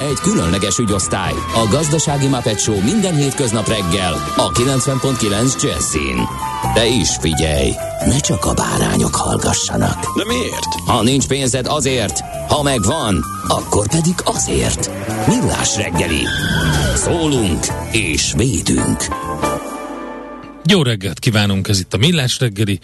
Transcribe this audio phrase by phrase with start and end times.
[0.00, 6.28] egy különleges ügyosztály, a Gazdasági Muppet Show minden hétköznap reggel a 90.9 Jazzin.
[6.74, 7.72] De is figyelj,
[8.06, 10.16] ne csak a bárányok hallgassanak.
[10.16, 10.74] De miért?
[10.86, 14.90] Ha nincs pénzed azért, ha megvan, akkor pedig azért.
[15.26, 16.22] Millás reggeli.
[16.94, 19.04] Szólunk és védünk.
[20.64, 22.80] Jó reggelt kívánunk, ez itt a Millás reggeli,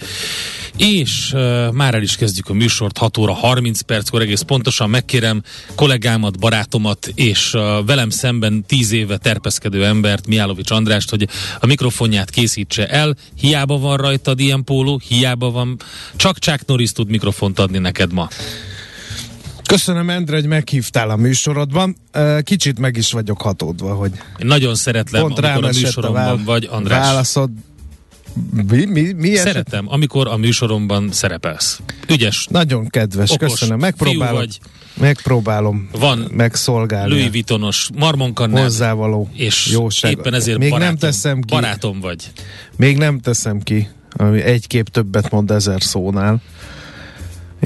[0.76, 5.42] és uh, már el is kezdjük a műsort 6 óra 30 perckor, egész pontosan megkérem
[5.74, 11.28] kollégámat, barátomat, és uh, velem szemben 10 éve terpeszkedő embert, Miálovics Andrást, hogy
[11.60, 15.76] a mikrofonját készítse el, hiába van rajtad ilyen póló, hiába van,
[16.16, 18.28] csak Chuck Norris tud mikrofont adni neked ma.
[19.66, 21.96] Köszönöm, Endre, hogy meghívtál a műsorodban.
[22.42, 26.24] Kicsit meg is vagyok hatódva, hogy Én nagyon szeretlem, pont amikor a esett a műsoromban
[26.24, 26.98] vál- vagy, András.
[26.98, 27.50] válaszod.
[28.68, 29.34] Mi, mi, mi?
[29.34, 31.80] Szeretem, amikor a műsoromban szerepelsz.
[32.08, 33.78] Ügyes, Nagyon kedves, okos, köszönöm.
[33.78, 34.58] Megpróbálom, vagy,
[34.94, 40.10] megpróbálom van megszolgálni Louis a Vuittonos marmonkannád, hozzávaló és jóság.
[40.10, 42.30] éppen ezért Még barátom, nem teszem ki, barátom vagy.
[42.76, 46.42] még nem teszem ki, ami egy kép többet mond ezer szónál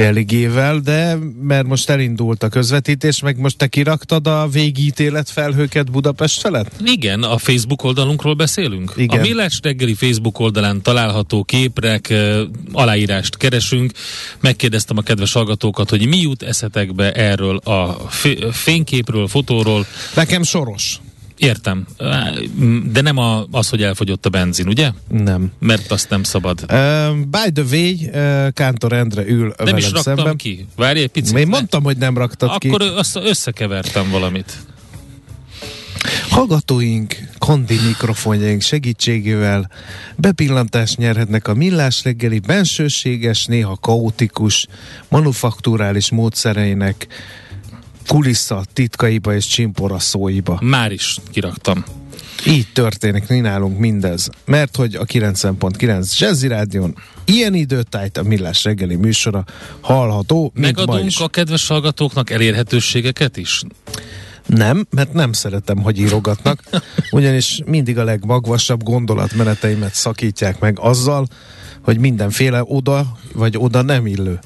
[0.01, 6.41] eligével, de mert most elindult a közvetítés, meg most te kiraktad a végítélet felhőket Budapest
[6.41, 6.73] felett?
[6.85, 8.93] Igen, a Facebook oldalunkról beszélünk.
[8.97, 9.19] Igen.
[9.19, 12.41] A Millás reggeli Facebook oldalán található képrek, eh,
[12.73, 13.93] aláírást keresünk.
[14.41, 18.09] Megkérdeztem a kedves hallgatókat, hogy mi jut eszetekbe erről a
[18.53, 19.87] fényképről, fotóról.
[20.15, 21.01] Nekem soros.
[21.39, 21.87] Értem,
[22.93, 24.91] de nem a, az, hogy elfogyott a benzin, ugye?
[25.09, 25.53] Nem.
[25.59, 26.61] Mert azt nem szabad.
[26.63, 30.37] Uh, by the way, uh, Kántor Endre ül Nem velem is raktam szemben.
[30.37, 30.67] ki.
[30.77, 31.37] Várj egy picit.
[31.37, 31.57] Én ne.
[31.57, 32.87] mondtam, hogy nem raktad Akkor ki.
[32.97, 34.57] össze, összekevertem valamit.
[36.31, 39.71] Hallgatóink, kondi mikrofonjaink segítségével
[40.17, 44.67] bepillantást nyerhetnek a millás reggeli bensőséges, néha kaotikus,
[45.09, 47.07] manufakturális módszereinek
[48.09, 50.59] kulissza titkaiba és csimpora szóiba.
[50.63, 51.85] Már is kiraktam.
[52.47, 58.65] Így történik mi nálunk mindez, mert hogy a 90.9 Jazzy Rádion ilyen időtájt a millás
[58.65, 59.45] reggeli műsora
[59.81, 63.63] hallható, Megadunk a kedves hallgatóknak elérhetőségeket is?
[64.47, 66.63] Nem, mert nem szeretem, hogy írogatnak,
[67.11, 71.27] ugyanis mindig a legmagvasabb gondolatmeneteimet szakítják meg azzal,
[71.83, 74.39] hogy mindenféle oda vagy oda nem illő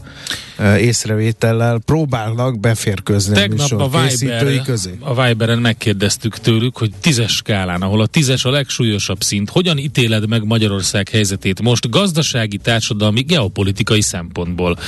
[0.78, 4.99] észrevétellel próbálnak beférkőzni a Tegnap műsor a, Viber, közé.
[5.00, 10.28] a Viberen megkérdeztük tőlük, hogy tízes skálán, ahol a tízes a legsúlyosabb szint, hogyan ítéled
[10.28, 14.78] meg Magyarország helyzetét most gazdasági, társadalmi, geopolitikai szempontból?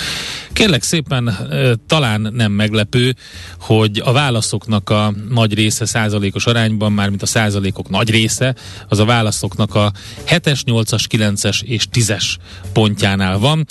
[0.53, 1.49] Kérlek szépen,
[1.87, 3.15] talán nem meglepő,
[3.61, 8.55] hogy a válaszoknak a nagy része százalékos arányban, mármint a százalékok nagy része,
[8.89, 9.93] az a válaszoknak a
[10.27, 12.25] 7-es, 8-as, 9-es és 10-es
[12.73, 13.67] pontjánál van.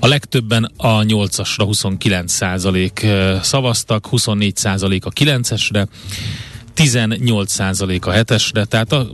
[0.00, 1.02] A legtöbben a
[1.42, 3.06] 8-asra 29 százalék
[3.42, 5.86] szavaztak, 24 százalék a 9-esre,
[6.74, 9.08] 18 százalék a 7-esre, tehát a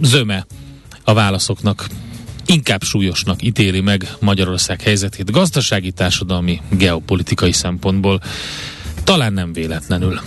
[0.00, 0.46] zöme
[1.04, 1.86] a válaszoknak
[2.46, 8.20] inkább súlyosnak ítéli meg Magyarország helyzetét gazdasági, társadalmi, geopolitikai szempontból.
[9.04, 10.20] Talán nem véletlenül.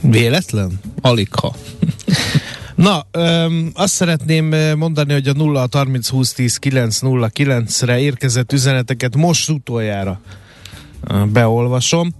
[0.00, 0.80] Véletlen?
[1.00, 1.54] Alig ha.
[2.74, 8.52] Na, öm, azt szeretném mondani, hogy a 0 30 20 10 9 0 9-re érkezett
[8.52, 10.20] üzeneteket most utoljára
[11.32, 12.14] beolvasom.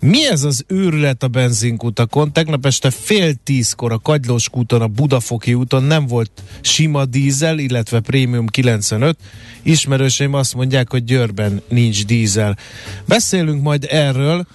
[0.00, 2.32] Mi ez az őrület a benzinkutakon?
[2.32, 6.30] Tegnap este fél tízkor a Kagylós úton, a Budafoki úton nem volt
[6.60, 9.18] sima dízel, illetve prémium 95.
[9.62, 12.56] Ismerőseim azt mondják, hogy Győrben nincs dízel.
[13.06, 14.46] Beszélünk majd erről.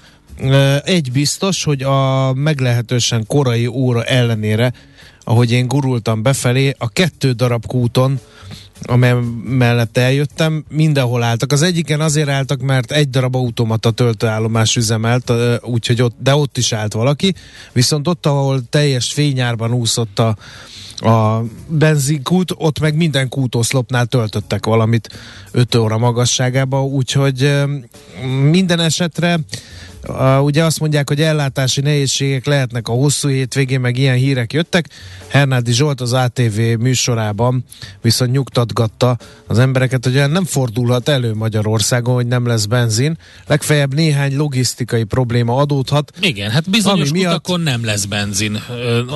[0.83, 4.73] Egy biztos, hogy a meglehetősen korai óra ellenére,
[5.23, 8.19] ahogy én gurultam befelé, a kettő darab kúton
[8.85, 9.13] amely
[9.43, 11.51] mellett eljöttem, mindenhol álltak.
[11.51, 16.73] Az egyiken azért álltak, mert egy darab automata töltőállomás üzemelt, úgyhogy ott, de ott is
[16.73, 17.33] állt valaki,
[17.71, 20.37] viszont ott, ahol teljes fényárban úszott a,
[21.09, 25.09] a benzinkút, ott meg minden kútoszlopnál töltöttek valamit
[25.51, 27.63] 5 óra magasságába, úgyhogy
[28.49, 29.39] minden esetre
[30.07, 34.89] Uh, ugye azt mondják, hogy ellátási nehézségek lehetnek a hosszú hétvégén, meg ilyen hírek jöttek.
[35.27, 37.63] Hernádi Zsolt az ATV műsorában
[38.01, 39.17] viszont nyugtatgatta
[39.47, 43.17] az embereket, hogy nem fordulhat elő Magyarországon, hogy nem lesz benzin.
[43.47, 46.11] Legfeljebb néhány logisztikai probléma adódhat.
[46.21, 48.59] Igen, hát bizonyos Ami miatt- kutakon nem lesz benzin.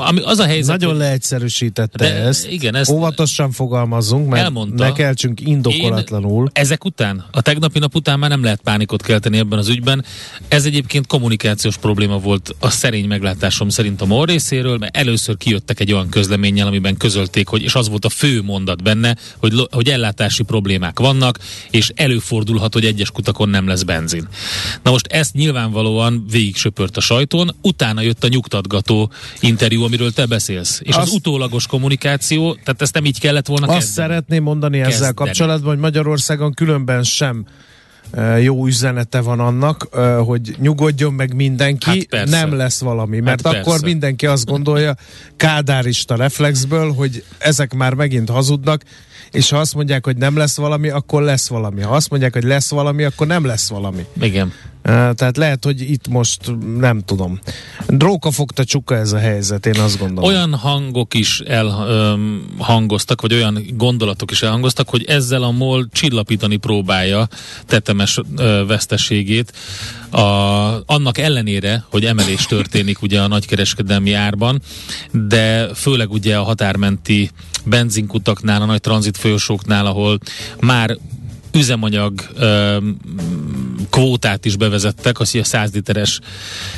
[0.07, 2.47] Ami, az a helyzet, Nagyon leegyszerűsítette De ezt.
[2.51, 4.83] igen, ezt- Óvatosan fogalmazzunk, mert Elmondta.
[4.83, 6.43] ne keltsünk indokolatlanul.
[6.43, 10.05] Én ezek után, a tegnapi nap után már nem lehet pánikot kelteni ebben az ügyben.
[10.47, 15.37] Ez egy egyébként kommunikációs probléma volt a szerény meglátásom szerint a MOL részéről, mert először
[15.37, 19.53] kijöttek egy olyan közleménnyel, amiben közölték, hogy, és az volt a fő mondat benne, hogy,
[19.71, 21.39] hogy ellátási problémák vannak,
[21.71, 24.27] és előfordulhat, hogy egyes kutakon nem lesz benzin.
[24.83, 30.25] Na most ezt nyilvánvalóan végig söpört a sajtón, utána jött a nyugtatgató interjú, amiről te
[30.25, 30.79] beszélsz.
[30.83, 31.07] És Azt...
[31.07, 34.07] az utólagos kommunikáció, tehát ezt nem így kellett volna Azt kezdeni.
[34.07, 34.95] szeretném mondani kezdeni.
[34.95, 37.45] ezzel kapcsolatban, hogy Magyarországon különben sem
[38.41, 39.87] jó üzenete van annak,
[40.25, 43.19] hogy nyugodjon meg mindenki, hát nem lesz valami.
[43.19, 43.85] Mert hát akkor persze.
[43.85, 44.95] mindenki azt gondolja
[45.35, 48.83] kádárista reflexből, hogy ezek már megint hazudnak,
[49.31, 51.81] és ha azt mondják, hogy nem lesz valami, akkor lesz valami.
[51.81, 54.05] Ha azt mondják, hogy lesz valami, akkor nem lesz valami.
[54.21, 54.53] Igen.
[54.87, 57.39] Tehát lehet, hogy itt most nem tudom.
[57.87, 60.29] Dróka fogta csuka ez a helyzet, én azt gondolom.
[60.29, 67.27] Olyan hangok is elhangoztak, vagy olyan gondolatok is elhangoztak, hogy ezzel a MOL csillapítani próbálja
[67.65, 69.53] tetemes ö, veszteségét.
[70.09, 70.19] A,
[70.85, 74.61] annak ellenére, hogy emelés történik ugye a nagykereskedelmi árban,
[75.11, 77.29] de főleg ugye a határmenti
[77.69, 80.19] benzinkutaknál, a nagy tranzitfolyosóknál, ahol
[80.59, 80.97] már
[81.57, 82.77] üzemanyag ö,
[83.89, 86.19] kvótát is bevezettek, azt a 100 literes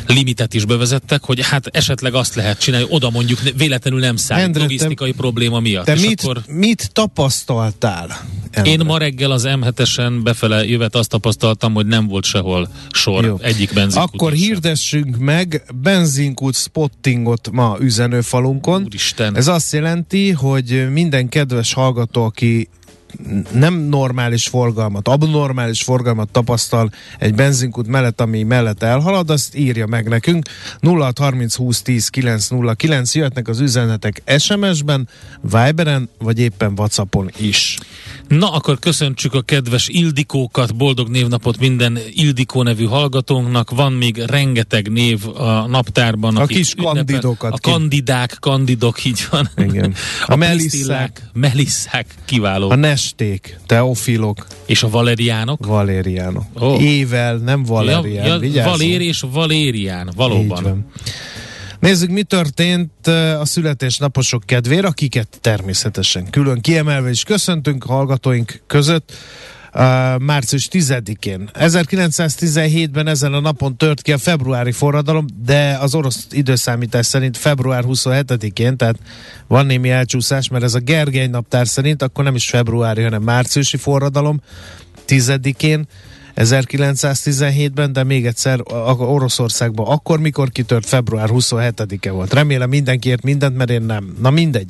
[0.07, 4.61] limitet is bevezettek, hogy hát esetleg azt lehet csinálni, oda mondjuk véletlenül nem szállít Endre,
[4.61, 5.85] logisztikai te, probléma miatt.
[5.85, 6.41] Te mit, akkor...
[6.47, 8.27] mit tapasztaltál?
[8.51, 8.71] Endre?
[8.71, 13.37] Én ma reggel az M7-esen befele jövet azt tapasztaltam, hogy nem volt sehol sor Jó.
[13.41, 14.13] egyik benzinkút.
[14.13, 18.83] Akkor hirdessünk meg benzinkút spottingot ma üzenőfalunkon.
[18.83, 19.35] Úristen.
[19.35, 22.69] Ez azt jelenti, hogy minden kedves hallgató, aki
[23.51, 30.07] nem normális forgalmat, abnormális forgalmat tapasztal egy benzinkút mellett, ami mellett elhalad, azt írja meg
[30.07, 30.47] nekünk.
[30.81, 35.09] 0630 20 10 909 jöhetnek az üzenetek SMS-ben,
[35.41, 37.77] Viberen, vagy éppen Whatsappon is.
[38.29, 43.69] Na, akkor köszöntsük a kedves Ildikókat, boldog névnapot minden Ildikó nevű hallgatónknak.
[43.69, 46.37] Van még rengeteg név a naptárban.
[46.37, 47.53] A kis kandidokat.
[47.53, 49.49] A kandidák, kandidok, így van.
[49.57, 49.93] Igen.
[50.27, 51.21] A, a melissák.
[51.33, 52.69] Melissák kiváló.
[52.69, 54.47] A nesték, teofilok.
[54.65, 55.65] És a valeriánok?
[55.65, 56.43] Valeriánok.
[56.53, 56.83] Oh.
[56.83, 58.43] Ével, nem valerián.
[58.43, 60.85] Ja, ja, Valér és valérián, valóban.
[61.79, 63.07] Nézzük, mi történt
[63.39, 69.13] a születésnaposok kedvére, akiket természetesen külön kiemelve is köszöntünk a hallgatóink között.
[69.73, 69.81] Uh,
[70.19, 71.49] március 10-én.
[71.53, 77.83] 1917-ben ezen a napon tört ki a februári forradalom, de az orosz időszámítás szerint február
[77.87, 78.99] 27-én, tehát
[79.47, 83.77] van némi elcsúszás, mert ez a Gergely naptár szerint akkor nem is februári, hanem márciusi
[83.77, 84.41] forradalom
[85.07, 85.87] 10-én
[86.35, 88.59] 1917-ben, de még egyszer
[88.97, 92.33] Oroszországban akkor, mikor kitört február 27-e volt.
[92.33, 94.15] Remélem mindenkiért mindent, mert én nem.
[94.21, 94.69] Na mindegy.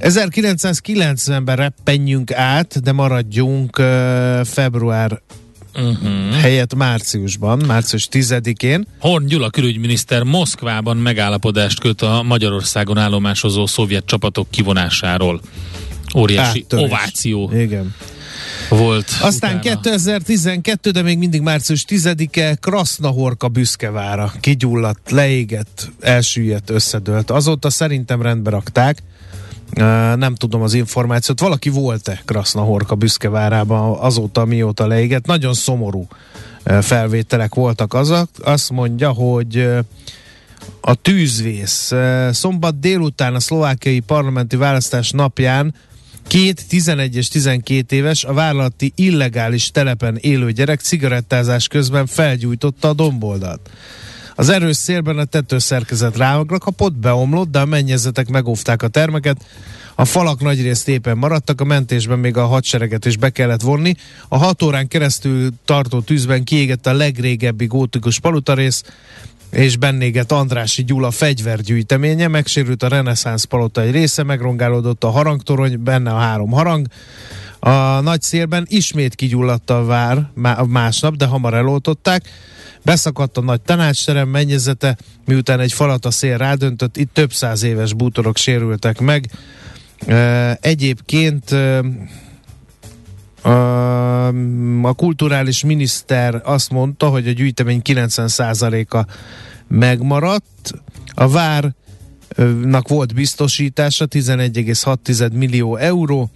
[0.00, 5.22] 1990-ben reppenjünk át, de maradjunk uh, február
[5.74, 6.34] uh-huh.
[6.40, 8.86] helyett márciusban, március 10-én.
[9.00, 15.40] Horn Gyula külügyminiszter Moszkvában megállapodást köt a Magyarországon állomásozó szovjet csapatok kivonásáról.
[16.16, 16.84] Óriási Áttörés.
[16.84, 17.50] ováció.
[17.54, 17.94] Igen
[18.68, 19.06] volt.
[19.20, 19.80] Aztán utána.
[19.80, 27.30] 2012, de még mindig március 10-e Krasznahorka büszkevára kigyulladt, leégett, elsüllyedt, összedőlt.
[27.30, 28.98] Azóta szerintem rendbe rakták.
[30.16, 31.40] Nem tudom az információt.
[31.40, 35.26] Valaki volt-e Krasznahorka büszkevárában azóta, mióta leégett?
[35.26, 36.06] Nagyon szomorú
[36.80, 38.28] felvételek voltak azok.
[38.44, 39.68] Azt mondja, hogy
[40.80, 41.92] a tűzvész.
[42.30, 45.74] Szombat délután a szlovákiai parlamenti választás napján
[46.26, 52.92] Két 11 és 12 éves a vállalati illegális telepen élő gyerek cigarettázás közben felgyújtotta a
[52.92, 53.70] domboldalt.
[54.34, 59.44] Az erős szélben a tetőszerkezet rámagra kapott, beomlott, de a mennyezetek megóvták a termeket.
[59.94, 63.94] A falak nagyrészt éppen maradtak, a mentésben még a hadsereget is be kellett vonni.
[64.28, 68.82] A hat órán keresztül tartó tűzben kiégett a legrégebbi gótikus palutarész,
[69.50, 76.10] és bennégett Andrási Gyula fegyvergyűjteménye, megsérült a reneszánsz palota egy része, megrongálódott a harangtorony, benne
[76.10, 76.86] a három harang.
[77.58, 80.30] A nagy szélben ismét kigyulladt a vár
[80.66, 82.28] másnap, de hamar eloltották.
[82.82, 87.92] Beszakadt a nagy tanácsterem mennyezete, miután egy falat a szél rádöntött, itt több száz éves
[87.92, 89.30] bútorok sérültek meg.
[90.60, 91.54] Egyébként
[94.82, 99.06] a kulturális miniszter azt mondta, hogy a gyűjtemény 90%-a
[99.68, 100.72] megmaradt.
[101.14, 106.30] A várnak volt biztosítása 11,6 millió euró,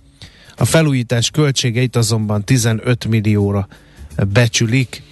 [0.57, 3.69] a felújítás költségeit azonban 15 millióra
[4.33, 5.03] becsülik.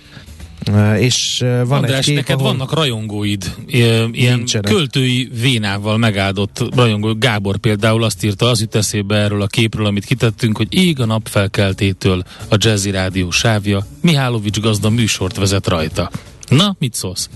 [0.99, 2.47] És van András, egy kép, neked ahol...
[2.47, 4.73] vannak rajongóid, ilyen nincsenek.
[4.73, 7.15] költői vénával megáldott rajongó.
[7.15, 11.05] Gábor például azt írta, az jut eszébe erről a képről, amit kitettünk, hogy ég a
[11.05, 16.11] napfelkeltétől a Jazzy Rádió sávja, Mihálovics gazda műsort vezet rajta.
[16.49, 17.29] Na, mit szólsz?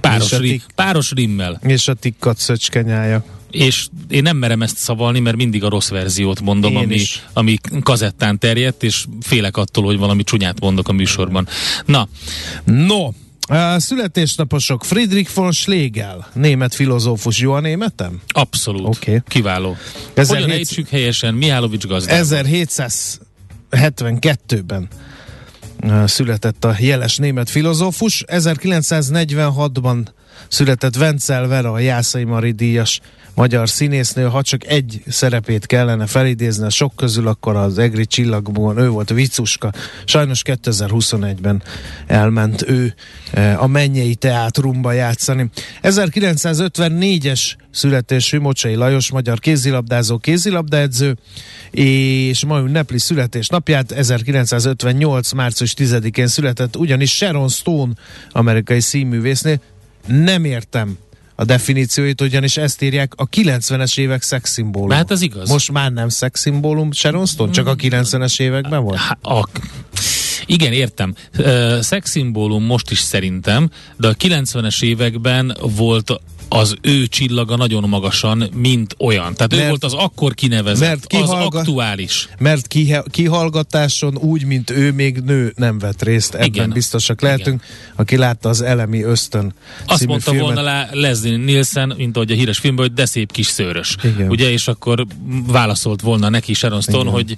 [0.00, 1.60] Páros, ri, páros rimmel.
[1.62, 3.24] És a tikkat szöcskenyája.
[3.56, 7.22] És én nem merem ezt szavalni, mert mindig a rossz verziót mondom, Én ami, is.
[7.32, 11.48] ami kazettán terjedt, és félek attól, hogy valami csúnyát mondok a műsorban.
[11.86, 12.08] Na,
[12.64, 13.08] No,
[13.48, 18.20] a születésnaposok Friedrich von Schlegel, német filozófus, jó a németem?
[18.28, 18.86] abszolút.
[18.86, 19.22] Oké.
[19.28, 19.76] Kiváló.
[20.14, 22.44] 1700 Hogyan ejtsük helyesen Mihálovics gazdával?
[23.70, 24.88] 1772-ben
[25.80, 28.24] ö, született a jeles német filozófus.
[28.26, 30.06] 1946-ban
[30.48, 33.00] született Vencel Vera, a Jászai Mari díjas
[33.36, 34.24] magyar színésznő.
[34.24, 39.10] Ha csak egy szerepét kellene felidézni a sok közül, akkor az Egri csillagban ő volt
[39.10, 39.72] Vicuska.
[40.04, 41.62] Sajnos 2021-ben
[42.06, 42.94] elment ő
[43.32, 45.50] eh, a Mennyei Teátrumba játszani.
[45.82, 51.16] 1954-es születésű Mocsai Lajos, magyar kézilabdázó, kézilabdaedző,
[51.70, 55.32] és ma ünnepli születésnapját, 1958.
[55.32, 57.92] március 10-én született, ugyanis Sharon Stone,
[58.30, 59.60] amerikai színművésznél,
[60.06, 60.98] nem értem
[61.34, 64.90] a definícióit, ugyanis ezt írják a 90-es évek szexszimbólum.
[64.90, 65.48] Hát ez igaz.
[65.48, 68.98] Most már nem szexszimbólum Sharon Stone, csak a 90-es években volt?
[69.22, 69.48] A,
[70.46, 71.14] igen, értem.
[71.80, 78.94] Szexszimbólum most is szerintem, de a 90-es években volt az ő csillaga nagyon magasan, mint
[78.98, 79.34] olyan.
[79.34, 82.28] Tehát mert, ő volt az akkor kinevezett, mert az kihallga- aktuális.
[82.38, 86.34] Mert ki, kihallgatáson úgy, mint ő, még nő nem vett részt.
[86.34, 86.70] Ebben Igen.
[86.70, 87.62] biztosak lehetünk.
[87.94, 89.54] Aki látta az Elemi Ösztön
[89.86, 90.46] Azt mondta filmet.
[90.54, 93.96] volna lá Leslie Nielsen, mint ahogy a híres filmben, hogy de szép kis szőrös.
[94.02, 94.28] Igen.
[94.28, 95.06] Ugye, és akkor
[95.46, 97.12] válaszolt volna neki Sharon Stone, Igen.
[97.12, 97.36] hogy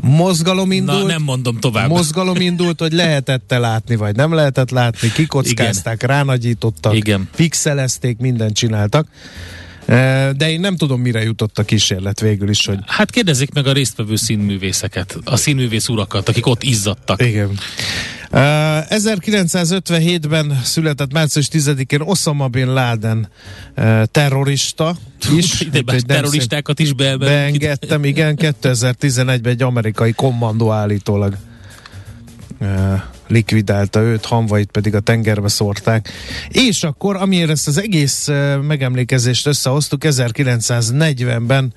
[0.00, 1.88] Mozgalom na indult, nem mondom tovább.
[1.88, 7.28] mozgalom indult, hogy lehetette látni, vagy nem lehetett látni, kikockázták, ránagyítottak, Igen.
[7.36, 9.08] pixelezték, mindent csináltak.
[10.36, 13.72] De én nem tudom, mire jutott a kísérlet végül is, hogy Hát kérdezzék meg a
[13.72, 17.22] résztvevő színművészeket, a színművész urakat, akik ott izzadtak.
[17.22, 17.48] Igen.
[18.30, 18.38] Uh,
[18.88, 23.28] 1957-ben született március 10-én Osama Bin Laden
[23.76, 24.96] uh, terrorista
[25.36, 25.60] is.
[25.60, 27.30] Ide terroristákat is beemelünk.
[27.30, 31.36] Beengedtem, igen, 2011-ben egy amerikai kommandó állítólag
[32.60, 36.08] uh, likvidálta őt, hamvait pedig a tengerbe szórták.
[36.48, 38.28] És akkor, amiért ezt az egész
[38.62, 41.72] megemlékezést összehoztuk, 1940-ben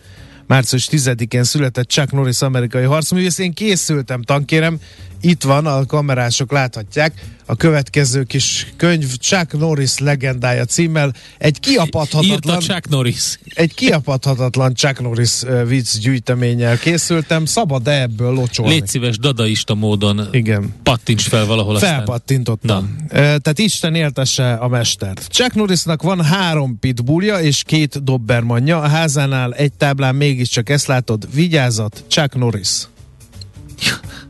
[0.48, 3.38] március 10-én született Chuck Norris amerikai harcművész.
[3.38, 4.80] Én készültem, tankérem,
[5.22, 12.60] itt van, a kamerások láthatják, a következő kis könyv Chuck Norris legendája címmel egy kiapadhatatlan,
[12.60, 13.40] Chuck Norris.
[13.54, 18.72] egy kiapadhatatlan Chuck Norris vicc gyűjteménnyel készültem, szabad-e ebből locsolni?
[18.74, 20.74] Légy szíves, dadaista módon Igen.
[20.84, 21.96] pattints fel valahol aztán.
[21.96, 22.96] Felpattintottam.
[23.10, 25.28] Ö, Tehát Isten éltesse a mestert.
[25.30, 28.82] Chuck Norrisnak van három pitbullja és két dobbermanja.
[28.82, 31.28] A házánál egy táblán mégiscsak ezt látod.
[31.34, 32.70] Vigyázat, Chuck Norris.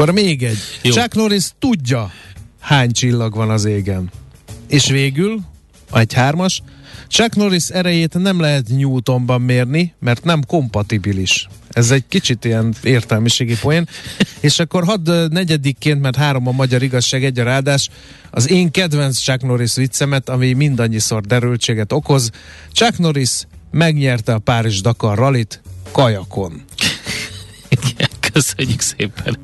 [0.00, 0.58] Akkor még egy.
[0.82, 0.92] Jó.
[0.92, 2.12] Chuck Norris tudja,
[2.60, 4.10] hány csillag van az égen.
[4.68, 5.40] És végül,
[5.92, 6.62] egy hármas,
[7.08, 11.48] Chuck Norris erejét nem lehet Newtonban mérni, mert nem kompatibilis.
[11.70, 13.88] Ez egy kicsit ilyen értelmiségi poén.
[14.40, 17.88] És akkor hadd negyedikként, mert három a magyar igazság, egy a ráadás,
[18.30, 22.30] az én kedvenc Chuck Norris viccemet, ami mindannyiszor derültséget okoz.
[22.72, 26.64] Chuck Norris megnyerte a Párizs-Dakar rallit kajakon.
[27.68, 29.38] Igen, Köszönjük szépen.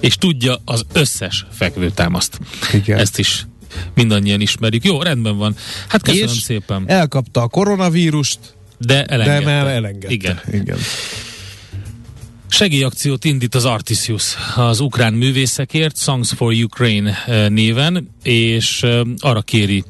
[0.00, 2.38] És tudja az összes fekvőtámaszt.
[2.72, 2.98] Igen.
[2.98, 3.46] Ezt is
[3.94, 4.84] mindannyian ismerjük.
[4.84, 5.56] Jó, rendben van.
[5.88, 6.84] Hát köszönöm És szépen.
[6.86, 8.38] elkapta a koronavírust,
[8.78, 9.44] De de elengedte.
[9.44, 10.12] már elengedte.
[10.12, 10.40] Igen.
[10.52, 10.78] Igen.
[12.50, 19.40] Segélyakciót indít az Artisius az ukrán művészekért, Songs for Ukraine eh, néven, és eh, arra
[19.42, 19.84] kéri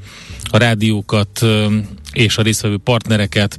[0.50, 1.66] a rádiókat eh,
[2.12, 3.59] és a résztvevő partnereket,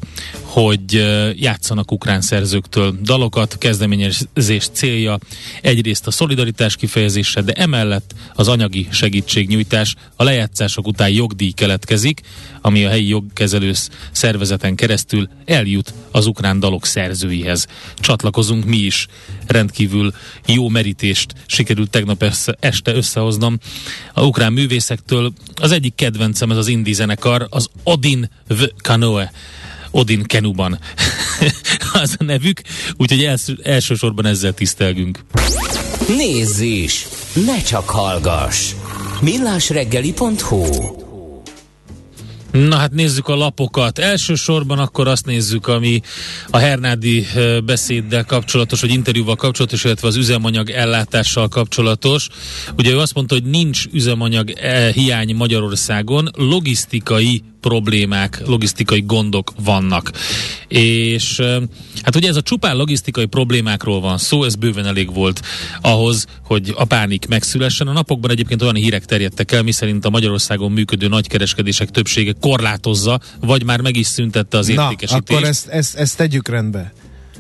[0.49, 3.57] hogy játszanak ukrán szerzőktől dalokat.
[3.57, 5.17] Kezdeményezés célja
[5.61, 9.95] egyrészt a szolidaritás kifejezése, de emellett az anyagi segítségnyújtás.
[10.15, 12.21] A lejátszások után jogdíj keletkezik,
[12.61, 13.73] ami a helyi jogkezelő
[14.11, 17.67] szervezeten keresztül eljut az ukrán dalok szerzőihez.
[17.95, 19.07] Csatlakozunk mi is.
[19.47, 20.13] Rendkívül
[20.47, 22.23] jó merítést sikerült tegnap
[22.59, 23.57] este összehoznom
[24.13, 25.33] a ukrán művészektől.
[25.55, 29.31] Az egyik kedvencem ez az indie zenekar, az Odin v Kanoe.
[29.91, 30.79] Odin Kenuban
[32.01, 32.61] az a nevük,
[32.97, 35.19] úgyhogy els, elsősorban ezzel tisztelgünk.
[36.07, 37.07] Nézz is!
[37.45, 38.73] Ne csak hallgass!
[39.21, 40.97] millásreggeli.hu
[42.51, 43.99] Na hát nézzük a lapokat.
[43.99, 46.01] Elsősorban akkor azt nézzük, ami
[46.49, 47.25] a Hernádi
[47.65, 52.27] beszéddel kapcsolatos, vagy interjúval kapcsolatos, illetve az üzemanyag ellátással kapcsolatos.
[52.77, 60.11] Ugye ő azt mondta, hogy nincs üzemanyag eh, hiány Magyarországon, logisztikai problémák, logisztikai gondok vannak.
[60.67, 61.41] És
[62.03, 65.41] hát ugye ez a csupán logisztikai problémákról van szó, ez bőven elég volt
[65.81, 67.87] ahhoz, hogy a pánik megszülessen.
[67.87, 73.63] A napokban egyébként olyan hírek terjedtek el, miszerint a Magyarországon működő nagykereskedések többsége korlátozza, vagy
[73.63, 75.29] már meg is szüntette az értékesítést.
[75.29, 76.93] Na, akkor ezt, ezt, ezt tegyük rendbe.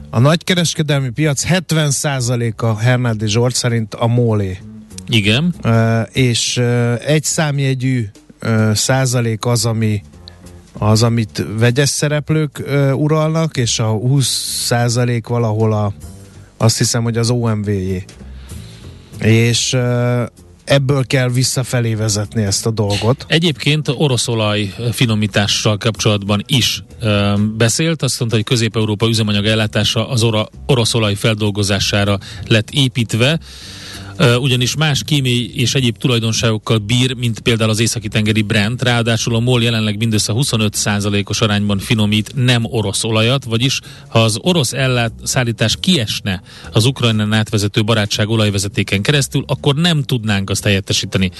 [0.09, 4.57] A nagykereskedelmi piac 70%-a Hernádi Zsolt szerint a mólé.
[5.07, 5.55] Igen.
[5.63, 8.05] Uh, és uh, egy számjegyű
[8.73, 10.01] százalék az, ami
[10.77, 14.27] az, amit vegyes szereplők uh, uralnak, és a 20
[14.65, 15.93] százalék valahol a,
[16.57, 18.03] azt hiszem, hogy az OMV-jé.
[19.19, 20.23] És uh,
[20.69, 23.25] ebből kell visszafelé vezetni ezt a dolgot.
[23.27, 30.47] Egyébként oroszolaj finomítással kapcsolatban is ö, beszélt, azt mondta, hogy Közép-Európa üzemanyag ellátása az ora,
[30.65, 32.17] oroszolaj feldolgozására
[32.47, 33.39] lett építve,
[34.39, 39.39] ugyanis más kémiai és egyéb tulajdonságokkal bír, mint például az északi tengeri Brent, ráadásul a
[39.39, 45.77] MOL jelenleg mindössze 25%-os arányban finomít nem orosz olajat, vagyis ha az orosz ellát szállítás
[45.79, 51.31] kiesne az Ukrajnán átvezető barátság olajvezetéken keresztül, akkor nem tudnánk azt helyettesíteni.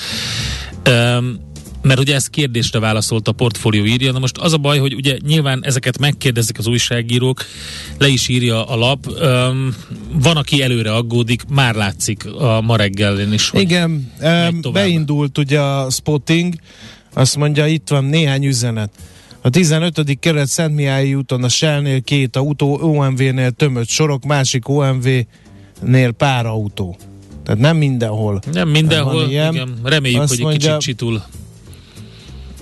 [0.87, 1.47] Um,
[1.81, 5.17] mert ugye ezt kérdésre válaszolt a portfólió írja, na most az a baj, hogy ugye
[5.27, 7.45] nyilván ezeket megkérdezik az újságírók,
[7.97, 9.75] le is írja a lap, um,
[10.13, 13.51] van, aki előre aggódik, már látszik a ma reggelén is.
[13.53, 16.53] Igen, um, beindult ugye a spotting,
[17.13, 18.91] azt mondja, itt van néhány üzenet.
[19.41, 20.19] A 15.
[20.19, 26.97] kerület Szentmiályi úton a Shell-nél két autó, OMV-nél tömött sorok, másik OMV-nél pár autó.
[27.43, 28.39] Tehát nem mindenhol.
[28.51, 29.73] Nem mindenhol, igen.
[29.83, 31.23] Reméljük, Azt hogy mondja, egy kicsit csitul.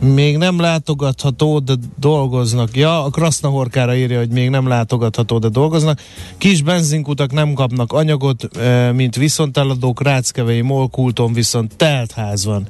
[0.02, 2.76] Még nem látogatható, de dolgoznak.
[2.76, 6.02] Ja, a Krasznahorkára írja, hogy még nem látogatható, de dolgoznak.
[6.38, 8.48] Kis benzinkutak nem kapnak anyagot,
[8.94, 12.68] mint viszonteladók, Ráckevei Molkulton viszont telt ház van,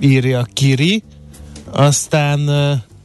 [0.00, 1.02] írja Kiri.
[1.72, 2.48] Aztán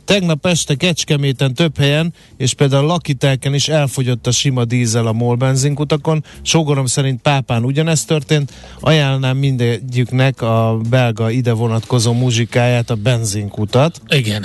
[0.05, 5.35] Tegnap este Kecskeméten több helyen, és például Lakitelken is elfogyott a sima dízel a MOL
[5.35, 6.23] benzinkutakon.
[6.41, 8.53] Sogorom szerint Pápán ugyanezt történt.
[8.79, 14.01] Ajánlnám mindegyiknek a belga ide vonatkozó muzsikáját, a benzinkutat.
[14.07, 14.43] Igen.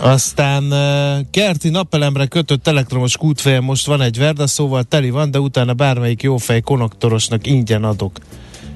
[0.00, 0.74] Aztán
[1.30, 6.22] kerti napelemre kötött elektromos kútfejem most van egy verda, szóval teli van, de utána bármelyik
[6.22, 8.18] jófej konaktorosnak ingyen adok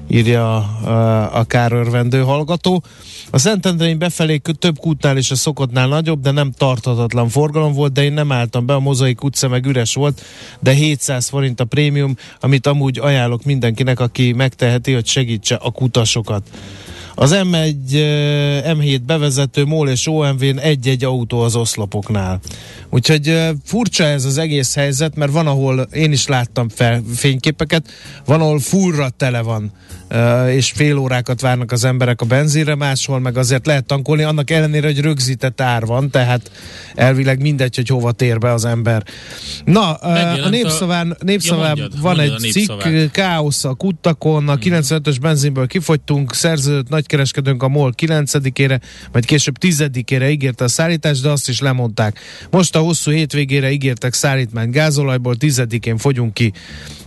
[0.07, 2.83] írja a, a kárörvendő hallgató.
[3.31, 8.03] A Szentendrein befelé több kútnál és a szokottnál nagyobb, de nem tarthatatlan forgalom volt, de
[8.03, 10.21] én nem álltam be, a Mozaik utca meg üres volt,
[10.59, 16.43] de 700 forint a prémium, amit amúgy ajánlok mindenkinek, aki megteheti, hogy segítse a kutasokat.
[17.15, 17.75] Az M1,
[18.65, 22.39] M7 bevezető MOL és OMV-n egy-egy autó az oszlopoknál.
[22.89, 27.89] Úgyhogy furcsa ez az egész helyzet, mert van, ahol én is láttam fel fényképeket,
[28.25, 29.71] van, ahol fullra tele van
[30.49, 34.87] és fél órákat várnak az emberek a benzinre, máshol meg azért lehet tankolni, annak ellenére,
[34.87, 36.51] hogy rögzített ár van, tehát
[36.95, 39.03] elvileg mindegy, hogy hova tér be az ember.
[39.65, 44.55] Na, Megjelent a népszaván, népszaván ja, mondjad, van mondjad egy cikk, káosz a kuttakon, a
[44.55, 45.21] 95-ös hmm.
[45.21, 51.49] benzinből kifogytunk, szerződött nagykereskedőnk a MOL 9-ére, majd később 10-ére ígérte a szállítást, de azt
[51.49, 52.19] is lemondták.
[52.49, 56.53] Most a hosszú hétvégére ígértek szállítmányt gázolajból, 10-én fogyunk ki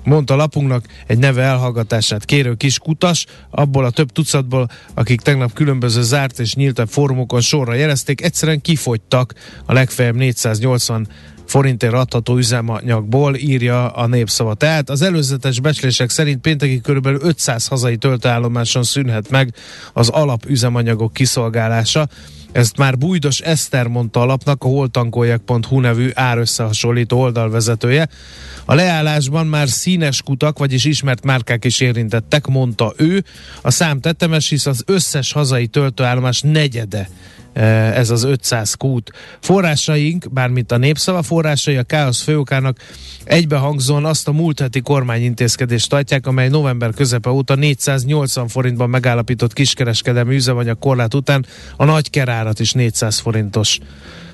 [0.04, 6.02] mondta lapunknak egy neve elhallgatását kérő kis kutas, abból a több tucatból, akik tegnap különböző
[6.02, 11.08] zárt és nyíltabb fórumokon sorra jelezték, egyszerűen kifogytak a legfeljebb 480
[11.46, 14.54] forintért adható üzemanyagból, írja a népszava.
[14.54, 17.06] Tehát az előzetes becslések szerint pénteki kb.
[17.06, 19.54] 500 hazai töltőállomáson szűnhet meg
[19.92, 22.08] az alapüzemanyagok kiszolgálása.
[22.56, 28.08] Ezt már Bújdos Eszter mondta a lapnak, a holtankoljak.hu nevű árösszehasonlító oldalvezetője.
[28.64, 33.24] A leállásban már színes kutak, vagyis ismert márkák is érintettek, mondta ő.
[33.62, 37.08] A szám tetemes, hisz az összes hazai töltőállomás negyede
[37.56, 39.10] Eh, ez az 500 kút.
[39.40, 42.78] Forrásaink, bármint a népszava forrásai a Káosz főokának
[43.24, 50.34] egybehangzóan azt a múlt heti kormányintézkedést tartják, amely november közepe óta 480 forintban megállapított kiskereskedelmi
[50.34, 52.10] üzemanyag korlát után a nagy
[52.46, 53.78] kerárat is 400 forintos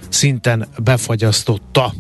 [0.08, 1.94] szinten befagyasztotta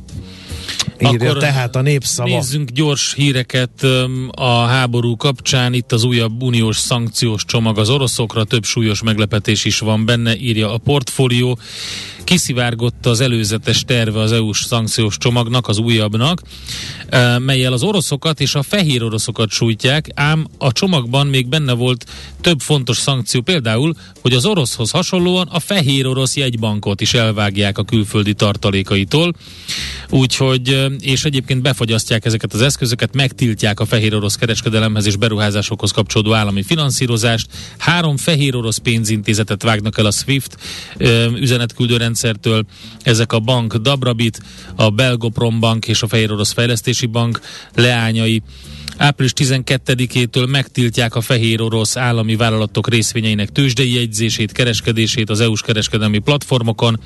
[0.98, 2.28] írja Akkor tehát a népszava.
[2.28, 3.86] Nézzünk gyors híreket
[4.30, 5.72] a háború kapcsán.
[5.74, 10.72] Itt az újabb uniós szankciós csomag az oroszokra, több súlyos meglepetés is van benne, írja
[10.74, 11.58] a portfólió.
[12.24, 16.42] Kiszivárgott az előzetes terve az EU-s szankciós csomagnak, az újabbnak,
[17.38, 22.06] melyel az oroszokat és a fehér oroszokat sújtják, ám a csomagban még benne volt
[22.40, 27.84] több fontos szankció, például, hogy az oroszhoz hasonlóan a fehér orosz jegybankot is elvágják a
[27.84, 29.34] külföldi tartalékaitól.
[30.10, 36.32] Úgyhogy és egyébként befagyasztják ezeket az eszközöket, megtiltják a fehér orosz kereskedelemhez és beruházásokhoz kapcsolódó
[36.32, 37.46] állami finanszírozást.
[37.78, 40.56] Három fehér orosz pénzintézetet vágnak el a SWIFT
[41.34, 42.64] üzenetküldő rendszertől.
[43.02, 44.42] Ezek a bank Dabrabit,
[44.76, 47.40] a Belgoprom Bank és a Fehér Orosz Fejlesztési Bank
[47.74, 48.42] leányai
[48.96, 56.18] április 12-től megtiltják a fehér orosz állami vállalatok részvényeinek tőzsdei jegyzését, kereskedését az EU-s kereskedelmi
[56.18, 57.00] platformokon,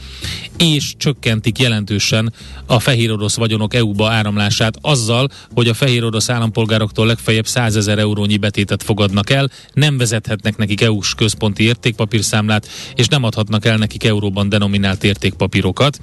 [0.58, 2.32] és csökkentik jelentősen
[2.66, 7.98] a fehér orosz vagyonok EU-ba áramlását azzal, hogy a fehér orosz állampolgároktól legfeljebb 100 ezer
[7.98, 14.04] eurónyi betétet fogadnak el, nem vezethetnek nekik EU-s központi értékpapírszámlát, és nem adhatnak el nekik
[14.04, 16.00] euróban denominált értékpapírokat.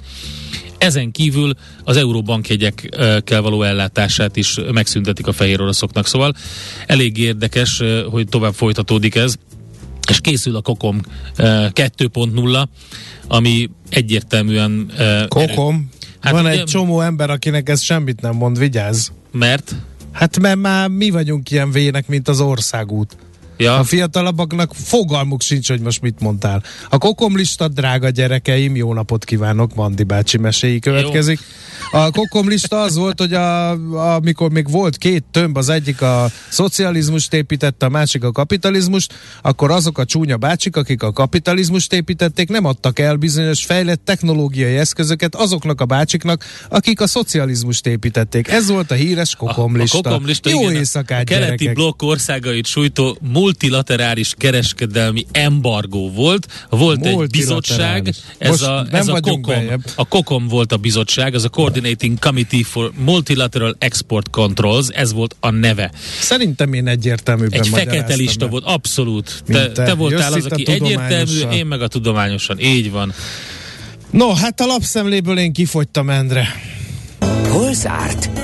[0.84, 1.52] Ezen kívül
[1.84, 6.06] az euróbankjegyekkel való ellátását is megszüntetik a fehér oroszoknak.
[6.06, 6.34] Szóval
[6.86, 9.34] elég érdekes, hogy tovább folytatódik ez
[10.08, 11.00] és készül a Kokom
[11.36, 12.66] 2.0,
[13.28, 14.92] ami egyértelműen...
[15.28, 15.90] Kokom?
[16.20, 19.08] Hát Van egy csomó ember, akinek ez semmit nem mond, vigyázz.
[19.32, 19.74] Mert?
[20.12, 23.16] Hát mert már mi vagyunk ilyen vének, mint az országút.
[23.56, 23.78] Ja.
[23.78, 26.62] A fiatalabbaknak fogalmuk sincs, hogy most mit mondtál.
[26.88, 31.38] A kokomlista, drága gyerekeim, jó napot kívánok, Mandi bácsi meséi következik.
[31.92, 31.98] Jó.
[32.00, 33.70] A kokomlista az volt, hogy a,
[34.14, 39.70] amikor még volt két tömb, az egyik a szocializmust építette, a másik a kapitalizmust, akkor
[39.70, 45.34] azok a csúnya bácsik, akik a kapitalizmust építették, nem adtak el bizonyos fejlett technológiai eszközöket
[45.34, 48.48] azoknak a bácsiknak, akik a szocializmust építették.
[48.48, 49.96] Ez volt a híres kokomlista.
[49.96, 51.74] A, a kokomlista Jó igen, éjszakát, a keleti gyerekek.
[51.74, 56.46] blokk országait sújtó multilaterális kereskedelmi embargó volt.
[56.70, 61.48] Volt egy bizottság, ez a, ez a kokom, a kokom volt a bizottság, ez a
[61.48, 65.92] Coordinating Committee for Multilateral Export Controls, ez volt a neve.
[66.20, 69.42] Szerintem én egyértelműben Egy fekete lista volt, abszolút.
[69.46, 72.58] Te, te, te voltál az, aki egyértelmű, én meg a tudományosan.
[72.58, 73.12] Így van.
[74.10, 76.48] No, hát a lapszemléből én kifogytam, Endre.
[77.48, 78.43] Hol zárt?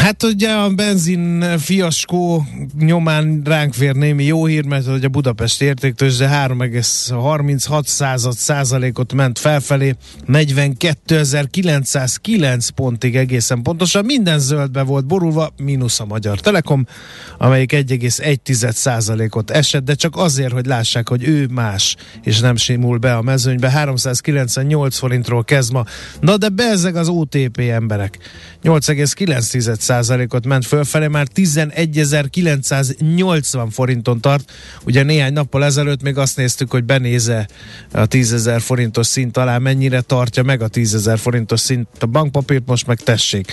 [0.00, 2.44] Hát ugye a benzin fiaskó
[2.78, 9.38] nyomán ránk fér némi jó hír, mert hogy a Budapest értéktőzsde 3,36 század százalékot ment
[9.38, 9.94] felfelé,
[10.26, 14.04] 42.909 pontig egészen pontosan.
[14.04, 16.86] Minden zöldbe volt borulva, mínusz a Magyar Telekom,
[17.38, 22.98] amelyik 1,1 százalékot esett, de csak azért, hogy lássák, hogy ő más, és nem simul
[22.98, 23.70] be a mezőnybe.
[23.70, 25.84] 398 forintról kezd ma.
[26.20, 28.18] Na de bezeg az OTP emberek.
[28.62, 29.88] 8,9
[30.28, 34.52] ot ment fölfelé, már 11.980 forinton tart.
[34.84, 37.48] Ugye néhány nappal ezelőtt még azt néztük, hogy benéze
[37.92, 42.86] a 10.000 forintos szint alá, mennyire tartja meg a 10.000 forintos szint a bankpapírt, most
[42.86, 43.52] meg tessék.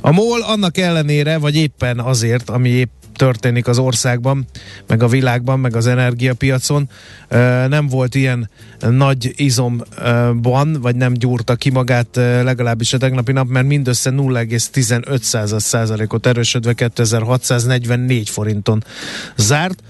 [0.00, 4.46] A MOL annak ellenére, vagy éppen azért, ami épp történik az országban,
[4.86, 6.88] meg a világban, meg az energiapiacon.
[7.68, 8.50] Nem volt ilyen
[8.90, 16.26] nagy izomban, vagy nem gyúrta ki magát legalábbis a tegnapi nap, mert mindössze 0,15 százalékot
[16.26, 18.84] erősödve 2644 forinton
[19.36, 19.82] zárt.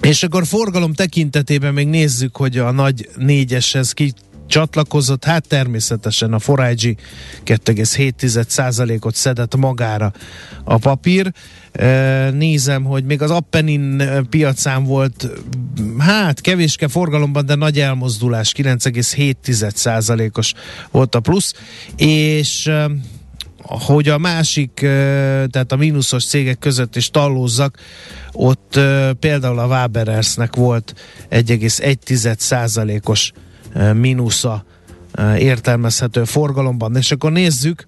[0.00, 4.12] És akkor forgalom tekintetében még nézzük, hogy a nagy négyeshez ki
[4.52, 6.94] csatlakozott, hát természetesen a Forage
[7.44, 10.12] 2,7%-ot szedett magára
[10.64, 11.32] a papír.
[12.32, 15.28] Nézem, hogy még az Appenin piacán volt,
[15.98, 20.52] hát kevéske forgalomban, de nagy elmozdulás, 9,7%-os
[20.90, 21.54] volt a plusz,
[21.96, 22.70] és
[23.62, 24.70] hogy a másik,
[25.50, 27.78] tehát a mínuszos cégek között is tallózzak,
[28.32, 28.80] ott
[29.18, 30.94] például a Waberersnek volt
[31.30, 33.32] 1,1%-os
[33.94, 34.64] mínusza
[35.38, 36.96] értelmezhető forgalomban.
[36.96, 37.86] És akkor nézzük,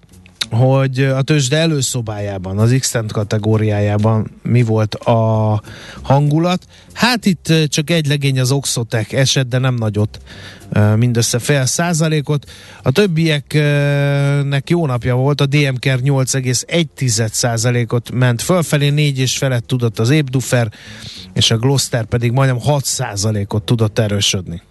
[0.51, 5.61] hogy a tőzsde előszobájában, az x kategóriájában mi volt a
[6.01, 6.65] hangulat.
[6.93, 10.19] Hát itt csak egy legény az Oxotec esett, de nem nagyot,
[10.95, 12.51] mindössze fél százalékot.
[12.83, 19.99] A többieknek jó napja volt, a DMK 8,1 százalékot ment fölfelé, négy és felett tudott
[19.99, 20.71] az Ébdufer,
[21.33, 24.61] és a Gloster pedig majdnem 6 százalékot tudott erősödni.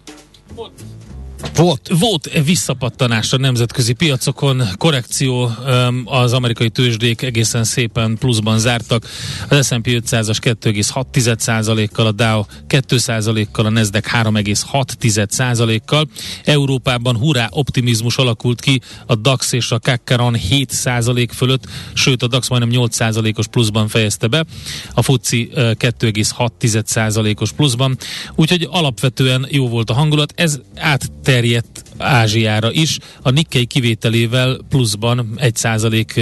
[1.53, 1.91] Volt.
[1.99, 5.51] Volt visszapattanás a nemzetközi piacokon, korrekció,
[6.05, 9.07] az amerikai tőzsdék egészen szépen pluszban zártak.
[9.49, 16.07] Az S&P 500-as 2,6%-kal, a Dow 2%-kal, a Nasdaq 3,6%-kal.
[16.43, 22.49] Európában hurrá optimizmus alakult ki, a DAX és a Kakkaron 7% fölött, sőt a DAX
[22.49, 24.45] majdnem 8%-os pluszban fejezte be,
[24.93, 27.97] a FUCI 2,6%-os pluszban,
[28.35, 35.33] úgyhogy alapvetően jó volt a hangulat, ez átterjedt terjedt Ázsiára is, a Nikkei kivételével pluszban
[35.35, 36.21] egy százalék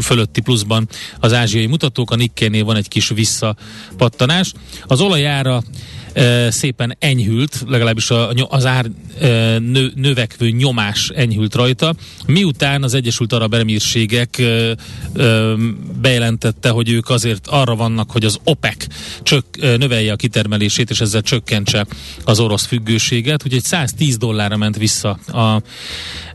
[0.00, 0.88] fölötti pluszban
[1.20, 4.52] az ázsiai mutatók, a Nikkeinél van egy kis visszapattanás.
[4.86, 5.62] Az olajára
[6.48, 8.10] szépen enyhült, legalábbis
[8.48, 8.90] az ár
[9.58, 11.94] nő, növekvő nyomás enyhült rajta,
[12.26, 14.42] miután az Egyesült Arab Emírségek
[16.00, 18.86] bejelentette, hogy ők azért arra vannak, hogy az OPEC
[19.22, 21.86] csök, növelje a kitermelését, és ezzel csökkentse
[22.24, 25.62] az orosz függőséget, úgyhogy 110 dollárra ment vissza a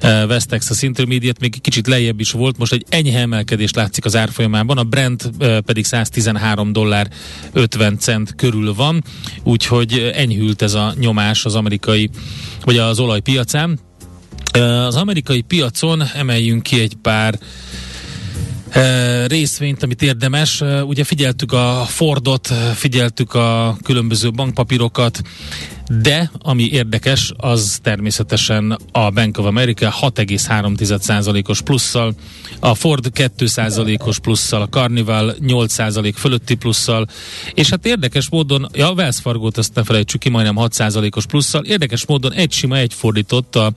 [0.02, 4.78] West Texas Intermediate, még kicsit lejjebb is volt, most egy enyhe emelkedés látszik az árfolyamában,
[4.78, 5.32] a Brent
[5.66, 7.10] pedig 113 dollár
[7.54, 9.04] 50 cent körül van,
[9.44, 12.10] úgyhogy úgyhogy enyhült ez a nyomás az amerikai,
[12.64, 13.80] vagy az olajpiacán.
[14.88, 17.40] Az amerikai piacon emeljünk ki egy pár
[19.28, 20.64] részvényt, amit érdemes.
[20.84, 25.22] Ugye figyeltük a Fordot, figyeltük a különböző bankpapírokat,
[25.90, 32.14] de ami érdekes, az természetesen a Bank of America 6,3%-os plusszal,
[32.60, 37.08] a Ford 2%-os plusszal, a Carnival 8% fölötti plusszal,
[37.54, 41.66] és hát érdekes módon, ja, a Wells Fargo-t azt ne felejtsük ki, majdnem 6%-os plusszal,
[41.66, 43.72] érdekes módon egy sima egy fordított a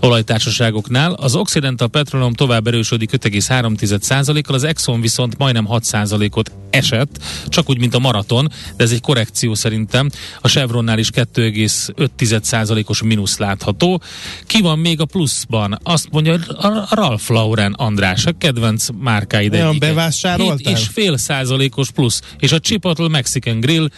[0.00, 7.78] olajtársaságoknál, az Occidental Petroleum tovább erősödik 5,3%-kal, az Exxon viszont majdnem 6%-ot esett, csak úgy,
[7.78, 10.10] mint a maraton, de ez egy korrekció szerintem.
[10.40, 11.10] A Chevronnál is
[11.54, 14.02] 2,5%-os mínusz látható.
[14.46, 15.78] Ki van még a pluszban?
[15.82, 20.72] Azt mondja a Ralph Lauren András, a kedvenc márkáid Olyan bevásároltál?
[20.72, 22.20] és fél százalékos plusz.
[22.38, 23.88] És a Chipotle Mexican Grill,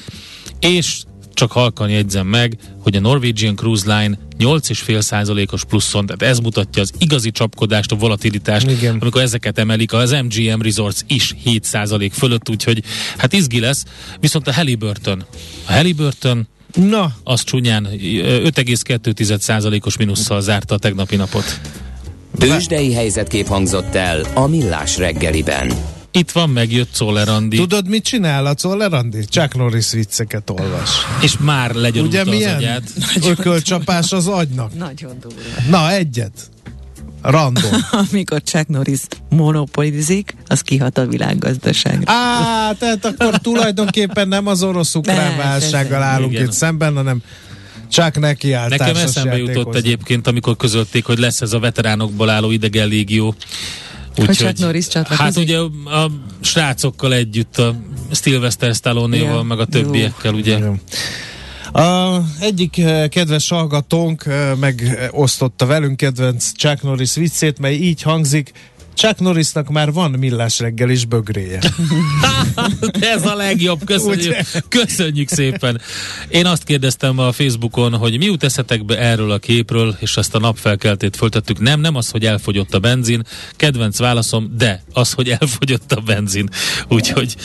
[0.61, 1.03] és
[1.37, 6.93] csak halkan jegyzem meg, hogy a Norwegian Cruise Line 8,5%-os pluszon, tehát ez mutatja az
[6.99, 8.99] igazi csapkodást, a volatilitást, Igen.
[9.01, 12.83] amikor ezeket emelik, az MGM Resorts is 7% fölött, úgyhogy
[13.17, 13.85] hát izgi lesz,
[14.21, 15.25] viszont a Halliburton,
[15.67, 17.11] a Halliburton Na.
[17.25, 21.61] Az csúnyán 5,2%-os minusszal zárta a tegnapi napot.
[22.39, 25.73] Tőzsdei helyzetkép hangzott el a Millás reggeliben.
[26.11, 27.57] Itt van, megjött Czoller Andi.
[27.57, 29.25] Tudod, mit csinál a Czoller Andi?
[29.25, 30.91] Chuck Norris vicceket olvas.
[31.23, 32.83] És már legyarulta Ugye milyen az agyát.
[33.23, 34.75] ökölcsapás az agynak?
[34.75, 35.39] Nagyon durva.
[35.71, 36.51] Na, egyet.
[37.31, 37.71] Random.
[38.11, 42.13] Amikor Chuck Norris monopolizik, az kihat a világgazdaságra.
[42.13, 46.45] Á, tehát akkor tulajdonképpen nem az orosz-ukrán válsággal állunk Igen.
[46.45, 47.23] itt szemben, hanem
[47.89, 52.51] csak neki áll Nekem eszembe jutott egyébként, amikor közölték, hogy lesz ez a veteránokból álló
[52.51, 53.35] idegen légió.
[54.19, 56.11] Úgyhogy, Norris Hát ugye a
[56.41, 57.75] srácokkal együtt, a
[58.11, 60.59] Sylvester Stallone-val, meg a többiekkel, ugye.
[60.59, 60.75] Jó.
[61.77, 68.53] A egyik eh, kedves hallgatónk eh, megosztotta velünk kedvenc Chuck Norris viccét, mely így hangzik,
[68.95, 71.59] Chuck Norrisnak már van millás reggel is bögréje.
[73.15, 74.37] Ez a legjobb, köszönjük,
[74.69, 75.81] köszönjük szépen.
[76.29, 80.35] Én azt kérdeztem a Facebookon, hogy mi jut eszetek be erről a képről, és ezt
[80.35, 81.59] a napfelkeltét föltettük.
[81.59, 83.23] Nem, nem az, hogy elfogyott a benzin,
[83.57, 86.49] kedvenc válaszom, de az, hogy elfogyott a benzin.
[86.89, 87.37] Úgyhogy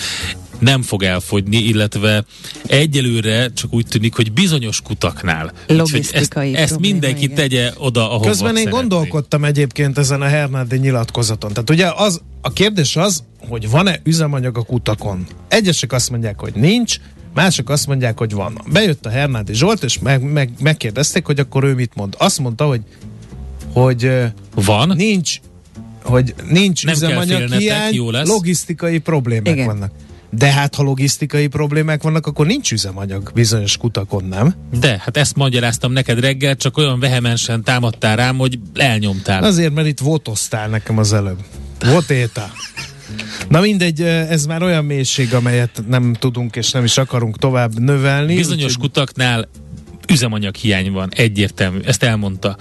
[0.61, 2.25] nem fog elfogyni, illetve
[2.65, 5.51] egyelőre csak úgy tűnik, hogy bizonyos kutaknál.
[5.67, 7.35] Logisztikai ezt, ezt mindenki igen.
[7.35, 8.79] tegye oda, ahova Közben én szeretné.
[8.79, 11.53] gondolkodtam egyébként ezen a Hernádi nyilatkozaton.
[11.53, 15.25] Tehát ugye az, a kérdés az, hogy van-e üzemanyag a kutakon.
[15.47, 16.95] Egyesek azt mondják, hogy nincs,
[17.33, 18.61] mások azt mondják, hogy van.
[18.71, 22.15] Bejött a Hernádi Zsolt, és meg, meg, megkérdezték, hogy akkor ő mit mond.
[22.17, 22.81] Azt mondta, hogy
[23.73, 24.11] hogy
[24.55, 24.93] van?
[24.95, 25.39] Nincs
[26.03, 29.65] hogy nincs Nem üzemanyag hiány, logisztikai problémák Igen.
[29.65, 29.91] vannak.
[30.33, 34.53] De hát, ha logisztikai problémák vannak, akkor nincs üzemanyag bizonyos kutakon, nem?
[34.79, 39.43] De, hát ezt magyaráztam neked reggel, csak olyan vehemensen támadtál rám, hogy elnyomtál.
[39.43, 41.39] Azért, mert itt votoztál nekem az előbb.
[41.79, 42.51] Votéta.
[43.49, 48.35] Na mindegy, ez már olyan mélység, amelyet nem tudunk és nem is akarunk tovább növelni.
[48.35, 49.49] Bizonyos úgy, kutaknál
[50.11, 52.57] üzemanyag hiány van, egyértelmű, ezt elmondta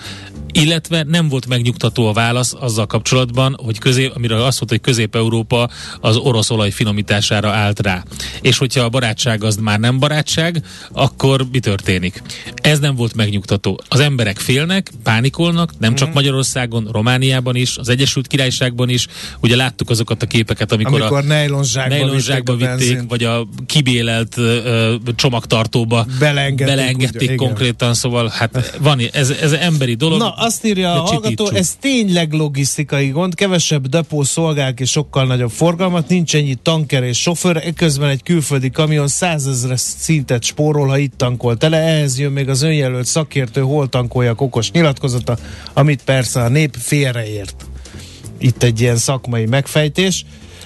[0.53, 5.69] illetve nem volt megnyugtató a válasz azzal kapcsolatban, hogy közép, amire azt mondta, hogy Közép-Európa
[6.01, 8.05] az orosz olaj finomítására állt rá.
[8.41, 12.23] És hogyha a barátság az már nem barátság, akkor mi történik?
[12.55, 13.81] Ez nem volt megnyugtató.
[13.89, 16.17] Az emberek félnek, pánikolnak, nem csak mhm.
[16.17, 19.07] Magyarországon, Romániában is, az Egyesült Királyságban is.
[19.41, 21.23] Ugye láttuk azokat a képeket, amikor, amikor a
[21.89, 27.95] nejlonzsákba vitték, vitték vagy a kibélelt ö, csomagtartóba belengedték, belengedték konkrétan, igen.
[27.95, 30.19] szóval hát van, ez, ez emberi dolog.
[30.19, 35.51] Na, azt írja a hallgató, ez tényleg logisztikai gond, kevesebb depó szolgálk és sokkal nagyobb
[35.51, 41.17] forgalmat, nincs ennyi tanker és sofőr, közben egy külföldi kamion százezre szintet spórol, ha itt
[41.17, 45.39] tankolt tele, ehhez jön még az önjelölt szakértő, hol tankolja okos nyilatkozata,
[45.73, 47.67] amit persze a nép félreért.
[48.39, 50.25] Itt egy ilyen szakmai megfejtés.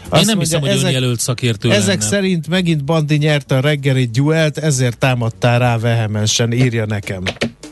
[0.09, 2.01] Azt Én nem hiszem, hogy ezek, önjelölt szakértő Ezek lenne.
[2.11, 7.23] szerint megint Bandi nyerte a reggeli duelt, ezért támadtál rá vehemensen, írja nekem.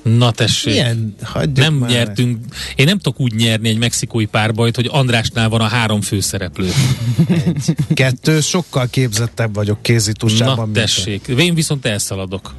[0.03, 0.73] Na tessék.
[0.73, 1.15] Milyen?
[1.23, 2.39] Hagyjuk nem nyertünk.
[2.77, 6.69] Én nem tudok úgy nyerni egy mexikói párbajt, hogy Andrásnál van a három főszereplő.
[7.29, 7.57] meg.
[7.95, 10.69] Kettő, sokkal képzettebb vagyok kézitusában.
[10.69, 11.27] Na tessék.
[11.39, 12.55] Én viszont elszaladok.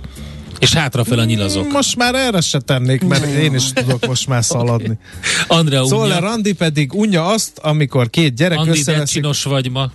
[0.63, 1.71] És hátrafele nyilazok.
[1.71, 4.97] Most már erre se tennék, mert én is tudok most már szaladni.
[5.47, 6.19] Andrea Szóval unja.
[6.19, 9.91] Randi pedig unja azt, amikor két gyerek Andi, de összeveszik, csinos vagy ma,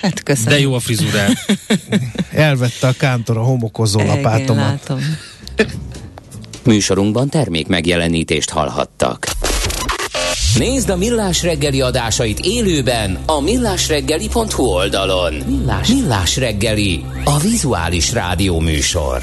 [0.00, 0.52] Hát köszönöm.
[0.52, 1.32] de jó a frizurád.
[2.30, 4.64] elvette a kántor a homokozó lapátomat.
[4.64, 5.18] látom.
[6.64, 9.28] Műsorunkban termék megjelenítést hallhattak.
[10.58, 15.34] Nézd a Millás reggeli adásait élőben a millásreggeli.hu oldalon.
[15.46, 19.22] Millás, Millás reggeli, a vizuális rádió műsor.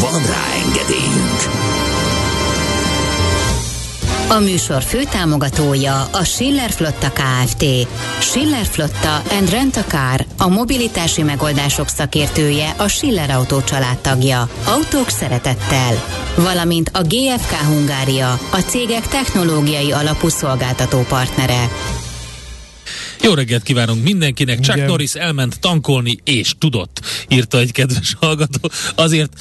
[0.00, 1.64] Van rá engedélyünk!
[4.28, 7.64] A műsor főtámogatója a Schiller Flotta KFT.
[8.20, 14.48] Schiller Flotta and Rent a Car, a mobilitási megoldások szakértője, a Schiller Autó családtagja.
[14.64, 16.04] Autók szeretettel.
[16.36, 21.68] Valamint a GFK Hungária, a cégek technológiai alapú szolgáltató partnere.
[23.22, 24.60] Jó reggelt kívánunk mindenkinek.
[24.60, 24.88] Chuck Igen.
[24.88, 28.70] Norris elment tankolni, és tudott, írta egy kedves hallgató.
[28.94, 29.32] Azért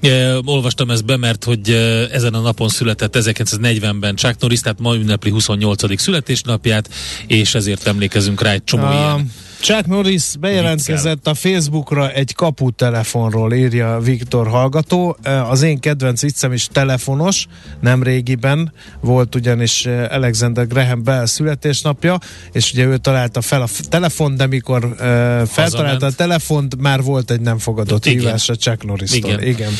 [0.00, 1.70] e, olvastam ezt be, mert hogy
[2.12, 6.00] ezen a napon született 1940-ben Chuck Norris, tehát ma ünnepli 28.
[6.00, 6.90] születésnapját,
[7.26, 9.32] és ezért emlékezünk rá egy csomó A ilyen.
[9.60, 15.16] Chuck Norris bejelentkezett a Facebookra egy kaputelefonról, írja Viktor hallgató.
[15.48, 17.46] Az én kedvenc viccem is telefonos,
[17.80, 22.18] nem régiben volt ugyanis Alexander Graham Bell születésnapja,
[22.52, 26.02] és ugye ő találta fel a telefon, de mikor uh, feltalálta Hazament.
[26.02, 28.18] a telefont, már volt egy nem fogadott Igen.
[28.18, 29.30] hívás a Chuck Norris-tól.
[29.30, 29.42] Igen.
[29.42, 29.72] Igen.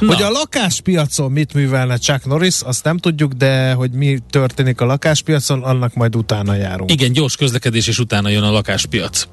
[0.00, 0.14] Na.
[0.14, 4.84] Hogy a lakáspiacon mit művelne Chuck Norris, azt nem tudjuk, de hogy mi történik a
[4.84, 6.92] lakáspiacon, annak majd utána járunk.
[6.92, 9.23] Igen, gyors közlekedés, és utána jön a lakáspiac.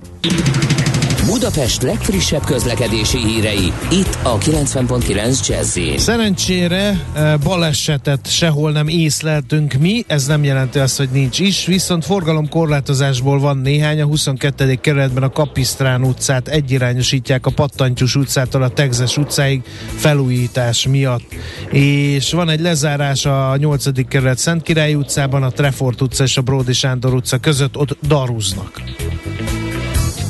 [1.25, 10.03] Budapest legfrissebb közlekedési hírei, itt a 90.9 jazz Szerencsére eh, balesetet sehol nem észleltünk mi,
[10.07, 14.75] ez nem jelenti azt, hogy nincs is, viszont forgalomkorlátozásból van néhány, a 22.
[14.75, 19.61] kerületben a Kapisztrán utcát egyirányosítják a Pattantyus utcától a Tegzes utcáig
[19.95, 21.35] felújítás miatt.
[21.71, 24.07] És van egy lezárás a 8.
[24.07, 28.81] kerület Szentkirály utcában, a Trefort utca és a Bródi Sándor utca között, ott darúznak.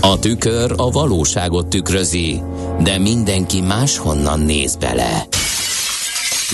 [0.04, 2.42] A tükör a valóságot tükrözi,
[2.84, 5.28] de mindenki máshonnan néz bele.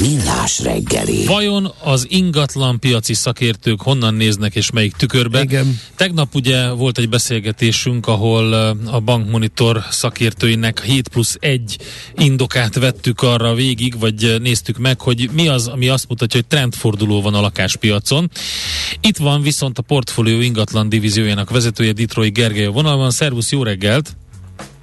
[0.02, 1.26] Millás reggeli.
[1.26, 5.42] Vajon az ingatlan piaci szakértők honnan néznek és melyik tükörbe?
[5.42, 5.80] Igen.
[5.96, 11.78] Tegnap ugye volt egy beszélgetésünk, ahol uh, a bankmonitor szakértőinek 7 plusz 1
[12.16, 16.50] indokát vettük arra végig, vagy uh, néztük meg, hogy mi az, ami azt mutatja, hogy
[16.50, 18.32] trendforduló van a lakáspiacon.
[19.02, 23.12] Itt van viszont a portfólió ingatlan divíziójának vezetője Detroit Gergely a vonalban.
[23.12, 24.16] Szervusz, jó reggelt!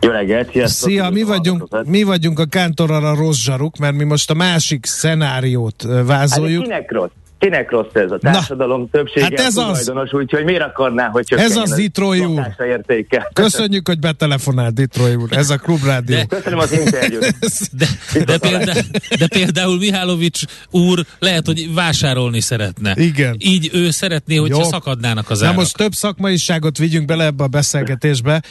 [0.04, 0.88] Jó reggelt, sziasztok!
[0.90, 4.86] Szia, mi vagyunk, mi vagyunk a kántorral a rossz zsaruk, mert mi most a másik
[4.86, 6.62] szenáriót ö, Hát vázoljuk.
[6.62, 7.10] kinek rossz?
[7.44, 8.10] Kinek rossz ez?
[8.10, 9.54] A társadalom többsége hát ez az.
[9.54, 12.54] tulajdonos, úgyhogy miért akarná, hogy csak Ez az Detroit úr.
[12.68, 13.30] értéke?
[13.32, 15.28] Köszönjük, hogy betelefonált Detroit úr.
[15.30, 16.16] Ez a klubrádió.
[16.16, 17.34] De- Köszönöm az interjút.
[17.72, 17.86] De,
[18.24, 18.72] de, példa,
[19.18, 22.94] de például Mihálovics úr lehet, hogy vásárolni szeretne.
[22.96, 23.36] Igen.
[23.38, 24.68] Így ő szeretné, hogyha Jó.
[24.68, 25.58] szakadnának az Na árak.
[25.58, 28.42] most több szakmaiságot vigyünk bele ebbe a beszélgetésbe.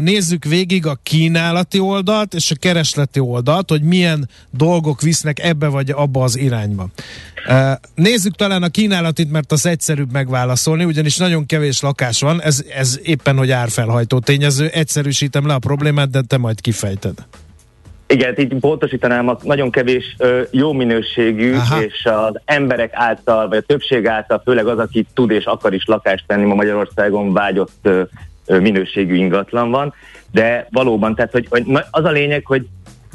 [0.00, 5.90] Nézzük végig a kínálati oldalt és a keresleti oldalt, hogy milyen dolgok visznek ebbe vagy
[5.90, 6.88] abba az irányba.
[7.94, 13.00] Nézzük talán a kínálatit, mert az egyszerűbb megválaszolni, ugyanis nagyon kevés lakás van, ez, ez
[13.02, 14.66] éppen, hogy árfelhajtó tényező.
[14.66, 17.14] Egyszerűsítem le a problémát, de te majd kifejted.
[18.08, 20.16] Igen, így pontosítanám, a nagyon kevés
[20.50, 21.82] jó minőségű, Aha.
[21.82, 25.84] és az emberek által, vagy a többség által, főleg az, aki tud és akar is
[25.84, 27.88] lakást venni ma Magyarországon vágyott
[28.46, 29.94] minőségű ingatlan van,
[30.32, 32.66] de valóban, tehát hogy, hogy az a lényeg, hogy,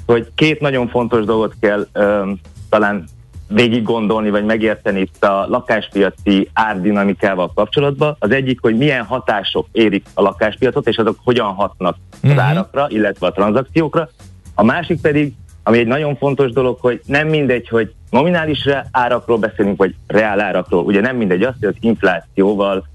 [0.06, 2.32] hogy két nagyon fontos dolgot kell ö,
[2.70, 3.06] talán
[3.54, 8.16] végig gondolni, vagy megérteni itt a lakáspiaci árdinamikával kapcsolatban.
[8.20, 12.40] Az egyik, hogy milyen hatások érik a lakáspiacot, és azok hogyan hatnak az Mhm.
[12.40, 14.10] árakra, illetve a tranzakciókra.
[14.56, 15.34] A másik pedig,
[15.64, 20.84] ami egy nagyon fontos dolog, hogy nem mindegy, hogy nominális árakról beszélünk, vagy reál árakról.
[20.84, 22.88] Ugye nem mindegy az, hogy az inflációval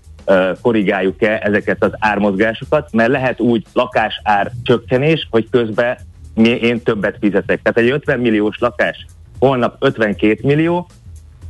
[0.63, 5.97] korrigáljuk-e ezeket az ármozgásokat, mert lehet úgy lakásár csökkenés, hogy közben
[6.35, 7.63] én többet fizetek.
[7.63, 9.07] Tehát egy 50 milliós lakás
[9.39, 10.87] holnap 52 millió,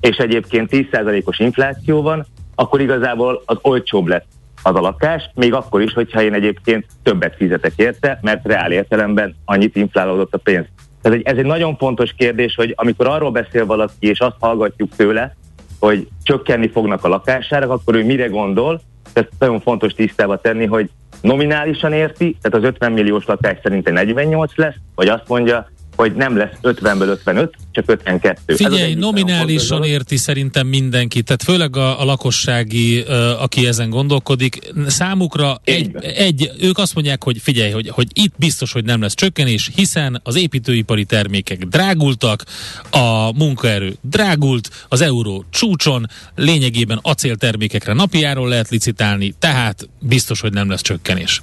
[0.00, 4.26] és egyébként 10%-os infláció van, akkor igazából az olcsóbb lett
[4.62, 9.34] az a lakás, még akkor is, hogyha én egyébként többet fizetek érte, mert reál értelemben
[9.44, 10.66] annyit inflálódott a pénz.
[11.02, 15.36] Tehát ez egy nagyon fontos kérdés, hogy amikor arról beszél valaki, és azt hallgatjuk tőle,
[15.78, 18.80] hogy csökkenni fognak a lakásárak, akkor ő mire gondol,
[19.12, 24.56] ezt nagyon fontos tisztába tenni, hogy nominálisan érti, tehát az 50 milliós lakás szerint 48
[24.56, 28.54] lesz, vagy azt mondja, hogy nem lesz 50-ből 55, csak 52.
[28.54, 33.00] Figyelj, nominálisan érti szerintem mindenki, tehát főleg a, a lakossági,
[33.38, 38.72] aki ezen gondolkodik, számukra egy, egy, ők azt mondják, hogy figyelj, hogy, hogy itt biztos,
[38.72, 42.44] hogy nem lesz csökkenés, hiszen az építőipari termékek drágultak,
[42.90, 50.70] a munkaerő drágult, az euró csúcson, lényegében acéltermékekre napiáról lehet licitálni, tehát biztos, hogy nem
[50.70, 51.42] lesz csökkenés.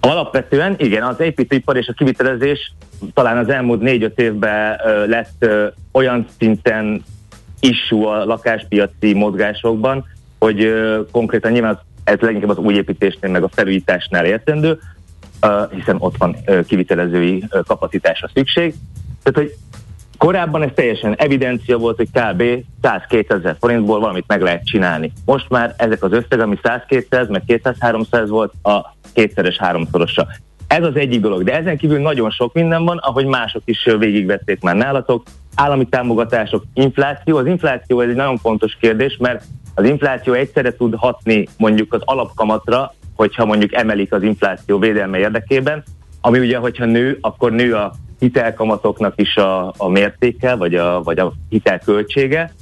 [0.00, 2.72] Alapvetően igen, az építőipar és a kivitelezés
[3.14, 5.46] talán az elmúlt négy-öt évben lett
[5.92, 7.04] olyan szinten
[7.60, 10.04] issú a lakáspiaci mozgásokban,
[10.38, 10.72] hogy
[11.10, 14.78] konkrétan nyilván ez leginkább az új építésnél, meg a felújításnál értendő,
[15.70, 16.36] hiszen ott van
[16.66, 18.74] kivitelezői kapacitásra szükség.
[19.22, 19.56] Tehát, hogy
[20.18, 22.42] korábban ez teljesen evidencia volt, hogy kb.
[22.82, 25.12] 100-200 ezer forintból valamit meg lehet csinálni.
[25.24, 30.26] Most már ezek az összeg, ami 100-200, meg 200-300 volt, a kétszeres, háromszorosa.
[30.66, 34.60] Ez az egyik dolog, de ezen kívül nagyon sok minden van, ahogy mások is végigvették
[34.60, 35.22] már nálatok.
[35.54, 37.36] Állami támogatások, infláció.
[37.36, 39.44] Az infláció ez egy nagyon fontos kérdés, mert
[39.74, 45.82] az infláció egyszerre tud hatni mondjuk az alapkamatra, hogyha mondjuk emelik az infláció védelme érdekében,
[46.20, 51.18] ami ugye, hogyha nő, akkor nő a hitelkamatoknak is a, a mértéke, vagy a, vagy
[51.18, 52.52] a hitelköltsége.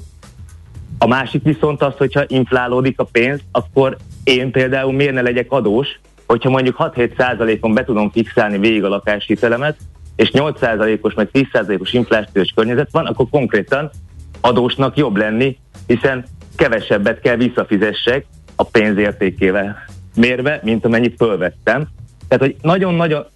[0.99, 6.01] A másik viszont az, hogyha inflálódik a pénz, akkor én például miért ne legyek adós,
[6.27, 9.77] hogyha mondjuk 6-7 százalékon be tudom fixálni végig a lakáshitelemet,
[10.17, 13.91] és 8 százalékos meg 10 százalékos inflációs környezet van, akkor konkrétan
[14.41, 16.25] adósnak jobb lenni, hiszen
[16.57, 18.27] kevesebbet kell visszafizessek
[18.57, 19.77] a pénzértékével
[20.15, 21.89] mérve, mint amennyit fölvettem.
[22.29, 23.27] Tehát, hogy nagyon-nagyon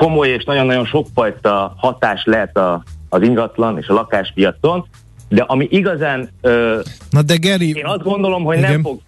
[0.00, 4.86] komoly és nagyon-nagyon sokfajta hatás lehet a, az ingatlan és a lakáspiacon,
[5.28, 6.28] de ami igazán...
[6.40, 6.80] Ö,
[7.10, 7.76] Na de Geri...
[7.76, 8.70] Én azt gondolom, hogy igen.
[8.70, 9.00] nem fog...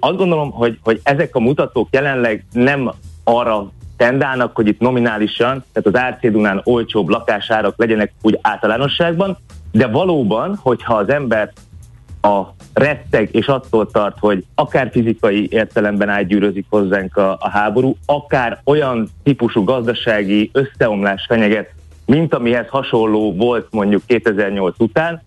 [0.00, 2.90] Azt gondolom, hogy, hogy ezek a mutatók jelenleg nem
[3.24, 9.36] arra tendálnak, hogy itt nominálisan, tehát az árcédunán olcsóbb lakásárak legyenek úgy általánosságban,
[9.72, 11.52] de valóban, hogyha az ember
[12.22, 12.42] a
[12.78, 19.08] retteg és attól tart, hogy akár fizikai értelemben átgyűrözik hozzánk a, a háború, akár olyan
[19.22, 21.70] típusú gazdasági összeomlás fenyeget,
[22.06, 25.22] mint amihez hasonló volt mondjuk 2008 után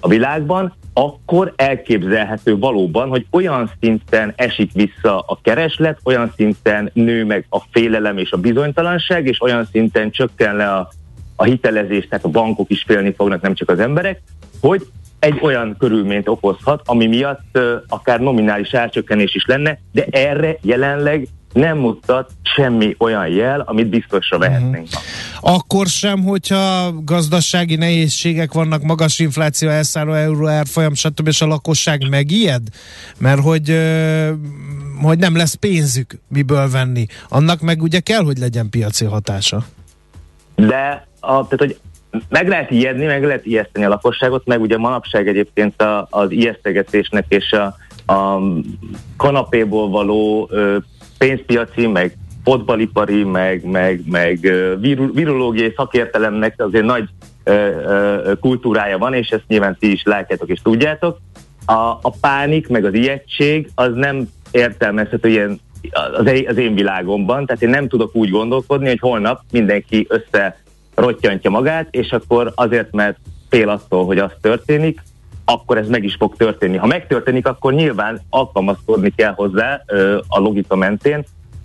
[0.00, 7.24] a világban, akkor elképzelhető valóban, hogy olyan szinten esik vissza a kereslet, olyan szinten nő
[7.24, 10.88] meg a félelem és a bizonytalanság, és olyan szinten csökken le a,
[11.36, 14.22] a hitelezés, tehát a bankok is félni fognak, nem csak az emberek,
[14.60, 14.86] hogy
[15.24, 17.58] egy olyan körülményt okozhat, ami miatt
[17.88, 24.38] akár nominális árcsökkenés is lenne, de erre jelenleg nem mutat semmi olyan jel, amit biztosra
[24.38, 24.86] vehetnénk.
[24.86, 25.54] Uh-huh.
[25.54, 31.28] Akkor sem, hogyha gazdasági nehézségek vannak, magas infláció, elszálló euró árfolyam, stb.
[31.28, 32.62] és a lakosság megijed?
[33.18, 33.80] Mert hogy,
[35.02, 37.06] hogy nem lesz pénzük miből venni.
[37.28, 39.64] Annak meg ugye kell, hogy legyen piaci hatása.
[40.54, 41.78] De a, tehát, hogy
[42.28, 47.24] meg lehet ijedni, meg lehet ijeszteni a lakosságot, meg ugye manapság egyébként a, az ijesztegetésnek
[47.28, 47.76] és a,
[48.12, 48.40] a
[49.16, 50.76] kanapéból való ö,
[51.18, 54.38] pénzpiaci, meg fotbalipari, meg, meg, meg
[55.12, 57.08] virológiai szakértelemnek azért nagy
[57.44, 61.18] ö, ö, kultúrája van, és ezt nyilván ti is látjátok és tudjátok.
[61.66, 65.60] A, a pánik, meg az ijegység az nem értelmezhető ilyen
[66.48, 70.63] az én világomban, tehát én nem tudok úgy gondolkodni, hogy holnap mindenki össze
[70.94, 73.18] rottyantja magát, és akkor azért, mert
[73.48, 75.02] fél attól, hogy az történik,
[75.44, 76.76] akkor ez meg is fog történni.
[76.76, 81.24] Ha megtörténik, akkor nyilván alkalmazkodni kell hozzá ö, a logika mentén,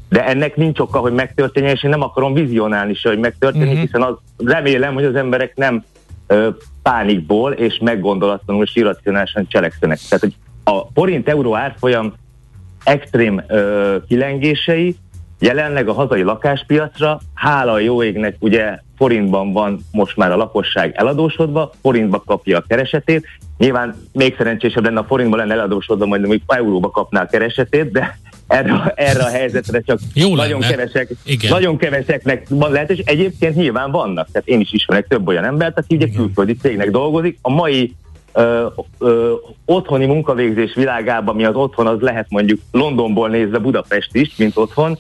[0.10, 3.82] de ennek nincs oka, hogy megtörténjen, és én nem akarom vizionálni se, hogy megtörténik, uh-huh.
[3.82, 5.84] hiszen az, remélem, hogy az emberek nem
[6.28, 6.50] ö,
[6.84, 10.00] pánikból és meggondolatlanul és irracionálisan cselekszenek.
[10.10, 12.14] Tehát, hogy a forint-euró árfolyam
[12.84, 14.96] extrém ö, kilengései
[15.40, 20.94] jelenleg a hazai lakáspiacra, hála a jó égnek ugye forintban van most már a lakosság
[20.96, 23.26] eladósodva, forintba kapja a keresetét.
[23.58, 28.20] Nyilván még szerencsésebb lenne a forintban lenne eladósodva, majd még euróba kapná a keresetét, de
[28.48, 31.52] erre, erre a helyzetre csak Jó nagyon, kevesek, Igen.
[31.52, 34.28] nagyon keveseknek van lehet, és egyébként nyilván vannak.
[34.32, 37.38] Tehát én is ismerek több olyan embert, aki ugye külföldi cégnek dolgozik.
[37.42, 37.96] A mai
[38.34, 38.66] ö,
[39.00, 39.34] ö,
[39.66, 44.98] otthoni munkavégzés világában, mi az otthon, az lehet mondjuk Londonból nézve Budapest is, mint otthon,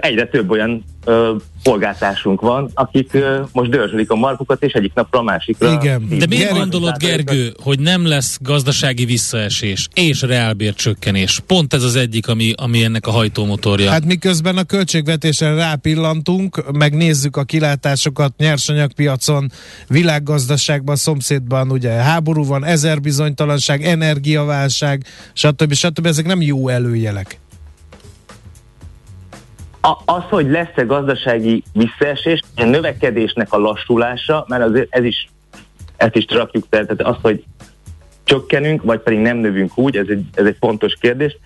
[0.00, 5.18] egyre több olyan ö, polgártársunk van, akik ö, most dörzsölik a markukat, és egyik napra
[5.18, 5.72] a másikra...
[5.72, 6.06] Igen.
[6.08, 11.40] De miért Gergő- gondolod, Gergő, hogy nem lesz gazdasági visszaesés és reálbércsökkenés?
[11.46, 13.90] Pont ez az egyik, ami, ami ennek a hajtómotorja.
[13.90, 19.50] Hát miközben a költségvetésen rápillantunk, megnézzük a kilátásokat nyersanyagpiacon,
[19.88, 25.72] világgazdaságban, szomszédban ugye háború van, ezer bizonytalanság, energiaválság, stb.
[25.72, 26.06] stb.
[26.06, 27.38] Ezek nem jó előjelek.
[29.84, 35.28] A, az, hogy lesz-e gazdasági visszaesés, a növekedésnek a lassulása, mert azért ez is,
[35.96, 37.44] ezt is rakjuk fel, tehát az, hogy
[38.24, 41.36] csökkenünk, vagy pedig nem növünk úgy, ez egy, ez egy fontos kérdés.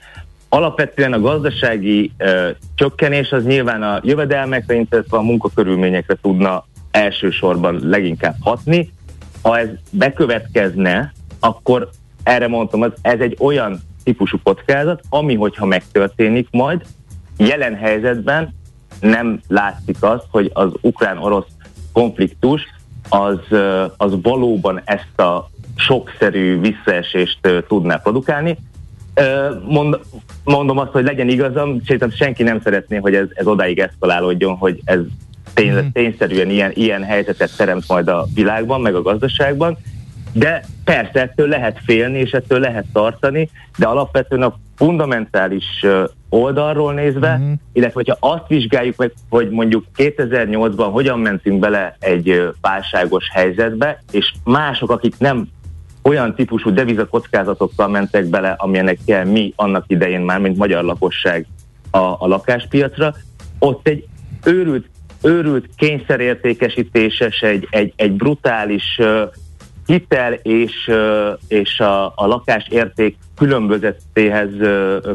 [0.48, 8.36] Alapvetően a gazdasági ö, csökkenés az nyilván a jövedelmekre, illetve a munkakörülményekre tudna elsősorban leginkább
[8.40, 8.92] hatni.
[9.42, 11.88] Ha ez bekövetkezne, akkor
[12.22, 16.82] erre mondtam, ez egy olyan típusú kockázat, ami, hogyha megtörténik majd,
[17.38, 18.54] jelen helyzetben
[19.00, 21.46] nem látszik az, hogy az ukrán-orosz
[21.92, 22.62] konfliktus
[23.08, 23.38] az,
[23.96, 28.58] az valóban ezt a sokszerű visszaesést tudná produkálni.
[29.68, 29.98] Mond,
[30.44, 34.80] mondom azt, hogy legyen igazam, szerintem senki nem szeretné, hogy ez, ez odáig eszkalálódjon, hogy
[34.84, 34.98] ez
[35.54, 39.78] tény, tényszerűen ilyen, ilyen helyzetet teremt majd a világban, meg a gazdaságban,
[40.32, 45.64] de persze ettől lehet félni, és ettől lehet tartani, de alapvetően a fundamentális
[46.28, 47.52] oldalról nézve, uh-huh.
[47.72, 54.32] illetve hogyha azt vizsgáljuk meg, hogy mondjuk 2008-ban hogyan mentünk bele egy válságos helyzetbe, és
[54.44, 55.48] mások, akik nem
[56.02, 61.46] olyan típusú devizakockázatokkal mentek bele, amilyenekkel mi annak idején már, mint magyar lakosság
[61.90, 63.14] a, a lakáspiacra,
[63.58, 64.06] ott egy
[64.44, 64.86] őrült,
[65.22, 69.24] őrült kényszerértékesítéses, egy, egy, egy brutális ö,
[69.88, 70.90] hitel és,
[71.48, 74.50] és a, a lakás érték különbözetéhez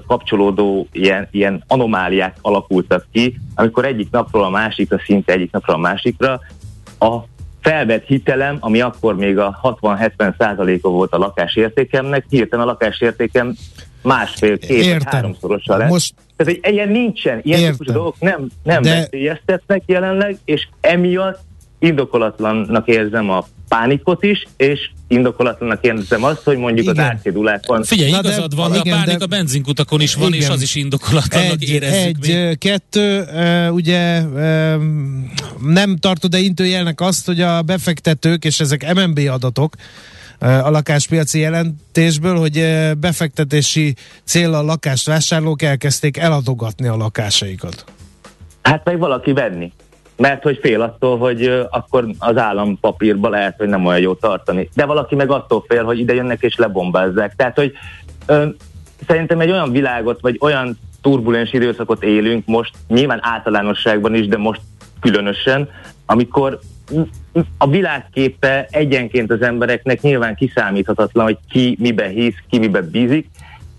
[0.07, 5.79] kapcsolódó ilyen, ilyen anomáliák alakultak ki, amikor egyik napról a másikra, szinte egyik napról a
[5.79, 6.39] másikra
[6.99, 7.19] a
[7.61, 13.55] felvett hitelem, ami akkor még a 60-70 százaléka volt a lakásértékemnek, hirtelen a lakásértékem
[14.01, 15.11] másfél, két, Értem.
[15.11, 15.89] háromszorosa lett.
[15.89, 17.71] Most Tehát egy ilyen nincsen, ilyen Értem.
[17.71, 18.89] típusú dolgok nem, nem De...
[18.89, 21.39] veszélyeztetnek jelenleg, és emiatt
[21.79, 26.97] indokolatlannak érzem a pánikot is, és indokolatlannak érzem azt, hogy mondjuk Igen.
[27.03, 30.33] az árcédulákon Figyelj, Na de- igazad van, igen, a pánik de- a benzinkutakon is van,
[30.33, 30.51] és Igen.
[30.51, 33.25] az is indokolatlannak egy, érezzük egy ö, kettő,
[33.69, 34.21] ugye
[35.61, 39.75] nem tartod-e intőjelnek azt, hogy a befektetők, és ezek MNB adatok,
[40.39, 42.65] a lakáspiaci jelentésből, hogy
[42.97, 47.85] befektetési célra a lakást vásárlók elkezdték eladogatni a lakásaikat.
[48.61, 49.71] Hát meg valaki venni.
[50.17, 54.69] Mert hogy fél attól, hogy akkor az állampapírba lehet, hogy nem olyan jó tartani.
[54.75, 57.35] De valaki meg attól fél, hogy ide jönnek és lebombázzák.
[57.35, 57.71] Tehát, hogy
[58.25, 58.47] ö,
[59.07, 64.61] szerintem egy olyan világot, vagy olyan turbulens időszakot élünk most, nyilván általánosságban is, de most
[64.99, 65.69] különösen,
[66.05, 66.59] amikor
[67.57, 73.29] a világképe egyenként az embereknek nyilván kiszámíthatatlan, hogy ki miben hisz, ki miben bízik.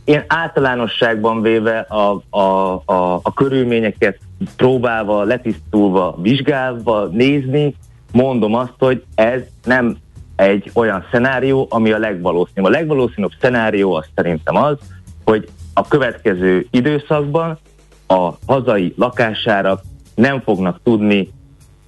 [0.05, 2.39] Én általánosságban véve a, a,
[2.85, 4.18] a, a körülményeket
[4.57, 7.75] próbálva, letisztulva, vizsgálva nézni,
[8.13, 9.97] mondom azt, hogy ez nem
[10.37, 12.73] egy olyan szenárió, ami a legvalószínűbb.
[12.73, 14.77] A legvalószínűbb szenárió az szerintem az,
[15.25, 17.59] hogy a következő időszakban
[18.07, 19.83] a hazai lakásárak
[20.15, 21.31] nem fognak tudni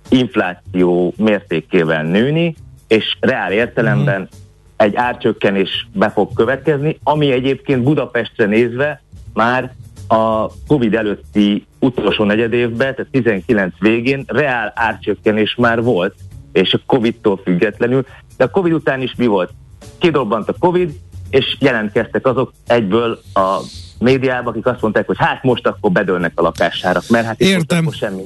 [0.08, 2.54] infláció mértékével nőni,
[2.88, 4.28] és reál értelemben
[4.76, 9.02] egy árcsökkenés be fog következni, ami egyébként Budapestre nézve
[9.34, 9.74] már
[10.06, 16.14] a Covid előtti utolsó negyedévben, tehát 19 végén reál árcsökkenés már volt,
[16.52, 19.52] és a Covid-tól függetlenül, de a Covid után is mi volt?
[19.98, 20.92] Kidobbant a Covid,
[21.30, 23.60] és jelentkeztek azok egyből a
[23.98, 27.58] médiában, akik azt mondták, hogy hát most akkor bedőlnek a lakásárak, mert hát itt most
[27.58, 27.86] Értem.
[27.86, 28.22] akkor semmi.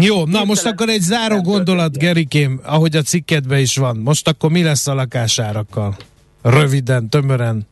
[0.00, 3.96] Jó, na most akkor egy záró gondolat, Gerikém, ahogy a cikkedben is van.
[3.96, 5.96] Most akkor mi lesz a lakásárakkal?
[6.42, 7.66] Röviden, tömören.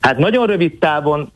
[0.00, 1.32] Hát nagyon rövid távon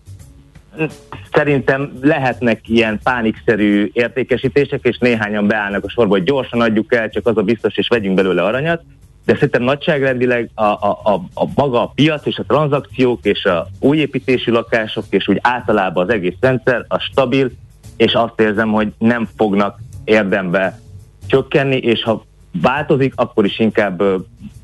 [1.32, 7.26] szerintem lehetnek ilyen pánikszerű értékesítések, és néhányan beállnak a sorba, hogy gyorsan adjuk el, csak
[7.26, 8.82] az a biztos, és vegyünk belőle aranyat.
[9.24, 13.68] De szerintem nagyságrendileg a, a, a, a maga a piac és a tranzakciók és a
[13.80, 17.50] újépítésű lakások és úgy általában az egész rendszer a stabil,
[17.96, 20.80] és azt érzem, hogy nem fognak érdembe
[21.26, 22.24] csökkenni, és ha
[22.62, 24.02] változik, akkor is inkább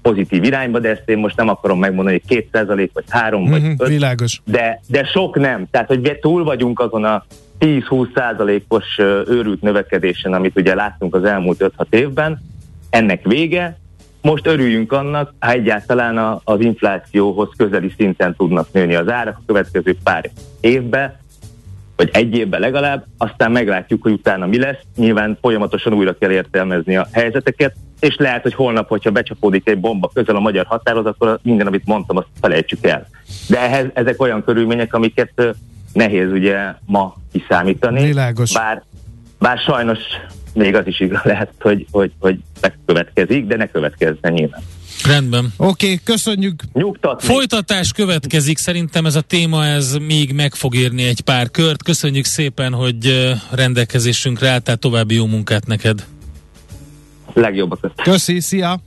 [0.03, 3.72] pozitív irányba, de ezt én most nem akarom megmondani, hogy 2% vagy 3 vagy Mhm,
[3.78, 4.40] 5, világos.
[4.44, 5.66] de, de sok nem.
[5.70, 7.24] Tehát, hogy túl vagyunk azon a
[7.59, 8.98] 10-20 százalékos
[9.28, 12.42] őrült növekedésen, amit ugye láttunk az elmúlt 5-6 évben,
[12.90, 13.76] ennek vége,
[14.20, 19.96] most örüljünk annak, ha egyáltalán az inflációhoz közeli szinten tudnak nőni az árak a következő
[20.05, 20.30] pár
[20.61, 21.16] évben,
[21.97, 24.80] vagy egy évben legalább, aztán meglátjuk, hogy utána mi lesz.
[24.97, 30.11] Nyilván folyamatosan újra kell értelmezni a helyzeteket, és lehet, hogy holnap, hogyha becsapódik egy bomba
[30.14, 33.07] közel a magyar határhoz, akkor minden, amit mondtam, azt felejtsük el.
[33.49, 35.55] De ehhez, ezek olyan körülmények, amiket
[35.93, 38.05] nehéz ugye ma kiszámítani.
[38.05, 38.53] Világos.
[38.53, 38.82] Bár,
[39.38, 39.99] bár sajnos
[40.55, 44.62] még az is igaz lehet, hogy, hogy, hogy megkövetkezik, de ne következzen nyilván.
[45.07, 45.53] Rendben.
[45.57, 46.62] Oké, okay, köszönjük.
[46.72, 47.26] Nyugtatni.
[47.26, 51.82] Folytatás következik, szerintem ez a téma ez még meg fog érni egy pár kört.
[51.82, 56.05] Köszönjük szépen, hogy rendelkezésünkre álltál, további jó munkát neked.
[57.32, 57.92] Legjobbakat.
[58.03, 58.80] Köszi, szia!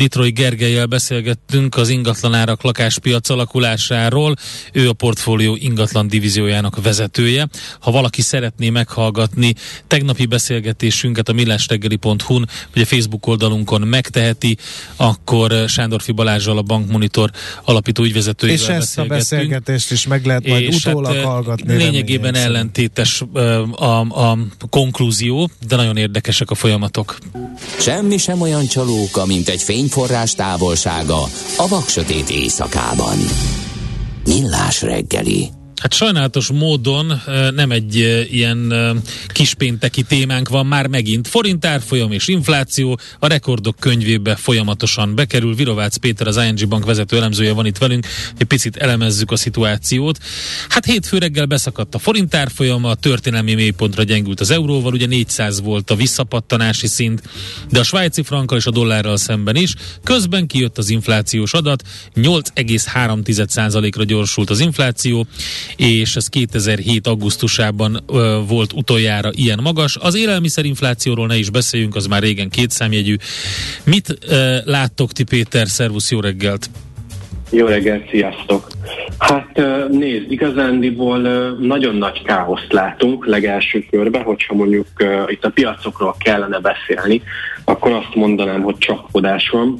[0.00, 4.34] Detroit Gergelyel beszélgettünk az ingatlanárak lakáspiac alakulásáról.
[4.72, 7.48] Ő a portfólió ingatlan divíziójának vezetője.
[7.80, 9.54] Ha valaki szeretné meghallgatni
[9.86, 14.56] tegnapi beszélgetésünket a millásreggeli.hu-n vagy a Facebook oldalunkon megteheti,
[14.96, 17.30] akkor Sándorfi Balázsral a Bankmonitor
[17.64, 21.76] alapító ügyvezetőjével És ezt a beszélgetést is meg lehet majd és utólag hát, hallgatni.
[21.76, 23.22] Lényegében ellentétes
[23.70, 24.38] a, a
[24.70, 27.18] konklúzió, de nagyon érdekesek a folyamatok.
[27.78, 29.60] Semmi sem olyan csalóka, mint egy
[29.90, 31.22] fényforrás távolsága
[31.56, 33.18] a vaksötét éjszakában.
[34.24, 35.59] Millás reggeli.
[35.80, 37.22] Hát sajnálatos módon
[37.54, 37.96] nem egy
[38.30, 38.74] ilyen
[39.26, 41.28] kispénteki témánk van már megint.
[41.28, 45.54] Forint árfolyam és infláció a rekordok könyvébe folyamatosan bekerül.
[45.54, 48.06] Virovácz Péter, az ING Bank vezető elemzője van itt velünk.
[48.38, 50.18] Egy picit elemezzük a szituációt.
[50.68, 55.60] Hát hétfő reggel beszakadt a forint árfolyam, a történelmi mélypontra gyengült az euróval, ugye 400
[55.60, 57.22] volt a visszapattanási szint,
[57.70, 59.74] de a svájci frankkal és a dollárral szemben is.
[60.04, 61.82] Közben kijött az inflációs adat,
[62.16, 65.26] 8,3%-ra gyorsult az infláció,
[65.76, 67.06] és ez 2007.
[67.06, 69.96] augusztusában ö, volt utoljára ilyen magas.
[69.96, 73.16] Az élelmiszerinflációról ne is beszéljünk, az már régen kétszámjegyű.
[73.84, 75.68] Mit ö, láttok ti, Péter?
[75.68, 76.70] Szervusz, jó reggelt!
[77.50, 78.66] Jó reggelt, sziasztok!
[79.18, 79.60] Hát
[79.90, 81.18] nézd, igazándiból
[81.60, 84.86] nagyon nagy káoszt látunk legelső körben, hogyha mondjuk
[85.26, 87.22] itt a piacokról kellene beszélni,
[87.64, 89.78] akkor azt mondanám, hogy csapkodás van.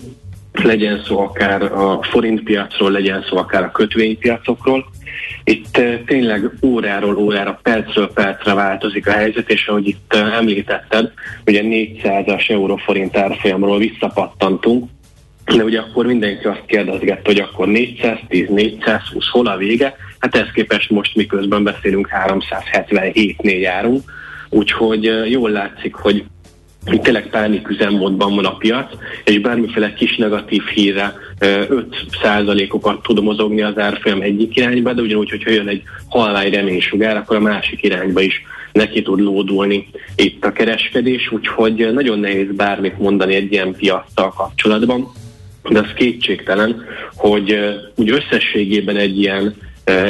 [0.63, 4.87] Legyen szó akár a forintpiacról, legyen szó akár a kötvénypiacokról.
[5.45, 11.13] Itt tényleg óráról órára, percről percre változik a helyzet, és ahogy itt említetted,
[11.47, 14.89] ugye 400-as euróforint árfolyamról visszapattantunk,
[15.57, 19.97] de ugye akkor mindenki azt kérdezgette, hogy akkor 410, 420, hol a vége?
[20.19, 24.03] Hát ezt képest most miközben beszélünk 377-nél járunk,
[24.49, 26.25] úgyhogy jól látszik, hogy
[26.85, 28.93] tényleg pánik üzemmódban van a piac,
[29.25, 35.51] és bármiféle kis negatív híre 5%-okat tud mozogni az árfolyam egyik irányba, de ugyanúgy, hogyha
[35.51, 41.33] jön egy halvány reménysugár, akkor a másik irányba is neki tud lódulni itt a kereskedés,
[41.33, 45.09] úgyhogy nagyon nehéz bármit mondani egy ilyen piactal kapcsolatban,
[45.69, 47.59] de az kétségtelen, hogy
[47.95, 49.55] úgy összességében egy ilyen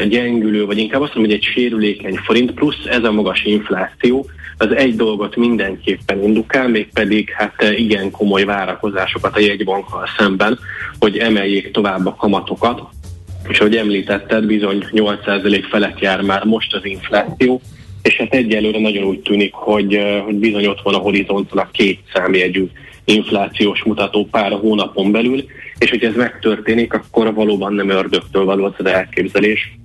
[0.08, 4.26] gyengülő, vagy inkább azt mondom, hogy egy sérülékeny forint, plusz ez a magas infláció,
[4.60, 10.58] az egy dolgot mindenképpen indukál, mégpedig hát igen komoly várakozásokat a jegybankkal szemben,
[10.98, 12.82] hogy emeljék tovább a kamatokat,
[13.48, 17.60] és ahogy említetted, bizony 8% felett jár már most az infláció,
[18.02, 22.00] és hát egyelőre nagyon úgy tűnik, hogy, hogy bizony ott van a horizonton a két
[22.12, 22.66] számjegyű
[23.04, 25.44] inflációs mutató pár hónapon belül,
[25.78, 29.78] és hogy ez megtörténik, akkor valóban nem ördögtől való az elképzelés,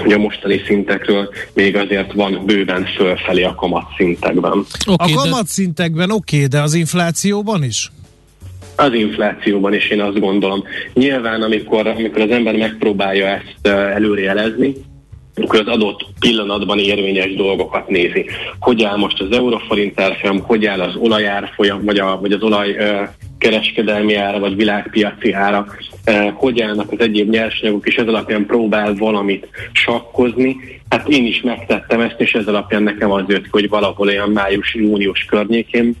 [0.00, 4.64] hogy a mostani szintekről még azért van bőven fölfelé a kamatszintekben.
[4.86, 7.90] Okay, a kamatszintekben oké, okay, de az inflációban is?
[8.76, 10.64] Az inflációban is én azt gondolom.
[10.94, 14.74] Nyilván, amikor, amikor az ember megpróbálja ezt előrejelezni,
[15.34, 18.26] akkor az adott pillanatban érvényes dolgokat nézi.
[18.58, 22.76] Hogy áll most az euróforint árfolyam, hogy áll az olajárfolyam, vagy, a, vagy az olaj
[23.40, 25.66] kereskedelmi ára, vagy világpiaci ára,
[26.34, 30.56] hogy állnak az egyéb nyersanyagok, és ez alapján próbál valamit sakkozni.
[30.88, 35.24] Hát én is megtettem ezt, és ez alapján nekem az jött, hogy valahol olyan május-június
[35.24, 35.96] környékén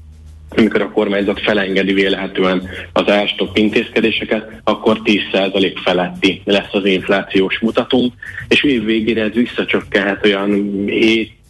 [0.56, 8.12] amikor a kormányzat felengedi vélhetően az árstop intézkedéseket, akkor 10% feletti lesz az inflációs mutatónk,
[8.48, 10.50] és év végére ez visszacsökkenhet olyan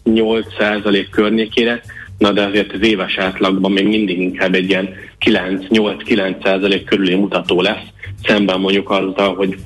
[0.04, 1.82] 7-8% környékére,
[2.20, 4.88] na de azért az éves átlagban még mindig inkább egy ilyen
[5.26, 7.86] 9-8-9% körüli mutató lesz,
[8.22, 9.56] szemben mondjuk azzal, hogy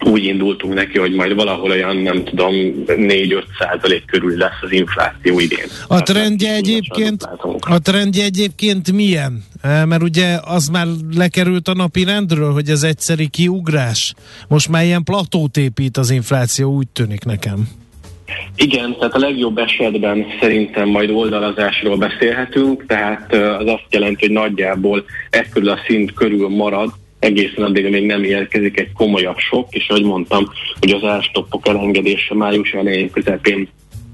[0.00, 2.52] úgy indultunk neki, hogy majd valahol olyan, nem tudom,
[2.86, 5.66] 4-5 százalék körül lesz az infláció idén.
[5.86, 7.28] A trendje egyébként,
[7.60, 9.44] a trendje egyébként milyen?
[9.62, 14.14] E, mert ugye az már lekerült a napi rendről, hogy ez egyszeri kiugrás.
[14.48, 17.68] Most már ilyen platót épít az infláció, úgy tűnik nekem.
[18.56, 25.04] Igen, tehát a legjobb esetben szerintem majd oldalazásról beszélhetünk, tehát az azt jelenti, hogy nagyjából
[25.30, 30.04] ekkörül a szint körül marad, egészen addig még nem érkezik egy komolyabb sok, és ahogy
[30.04, 30.44] mondtam,
[30.80, 33.68] hogy az árstoppok elengedése május elején közepén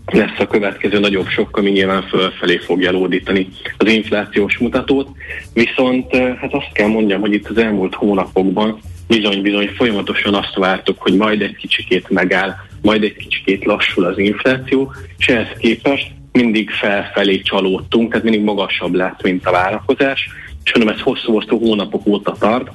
[0.07, 5.09] lesz a következő nagyobb sok, ami nyilván fölfelé fogja lódítani az inflációs mutatót.
[5.55, 11.17] Viszont hát azt kell mondjam, hogy itt az elmúlt hónapokban bizony-bizony folyamatosan azt vártuk, hogy
[11.17, 17.41] majd egy kicsikét megáll, majd egy kicsikét lassul az infláció, és ehhez képest mindig felfelé
[17.41, 20.29] csalódtunk, tehát mindig magasabb lett, mint a várakozás,
[20.65, 22.71] és mondom, ez hosszú-hosszú hónapok óta tart,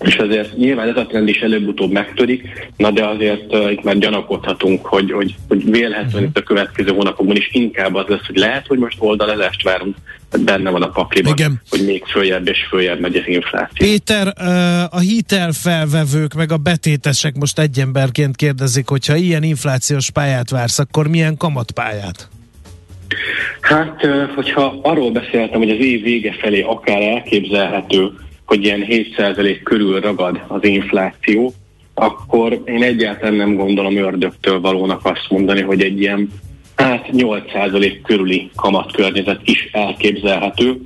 [0.00, 3.98] és azért nyilván ez a trend is előbb-utóbb megtörik, na de azért uh, itt már
[3.98, 8.66] gyanakodhatunk, hogy, hogy, hogy vélhetően itt a következő hónapokban is inkább az lesz, hogy lehet,
[8.66, 9.96] hogy most oldalezást várunk,
[10.44, 11.60] benne van a pakliban, Igen.
[11.70, 13.86] hogy még följebb és följebb megy az infláció.
[13.86, 14.32] Péter,
[14.90, 21.08] a hitelfelvevők meg a betétesek most egy emberként kérdezik, hogyha ilyen inflációs pályát vársz, akkor
[21.08, 22.28] milyen kamatpályát?
[23.60, 28.12] Hát, hogyha arról beszéltem, hogy az év vége felé akár elképzelhető,
[28.48, 31.52] hogy ilyen 7% körül ragad az infláció,
[31.94, 36.30] akkor én egyáltalán nem gondolom ördögtől valónak azt mondani, hogy egy ilyen
[36.76, 40.80] hát 8% körüli kamatkörnyezet is elképzelhető.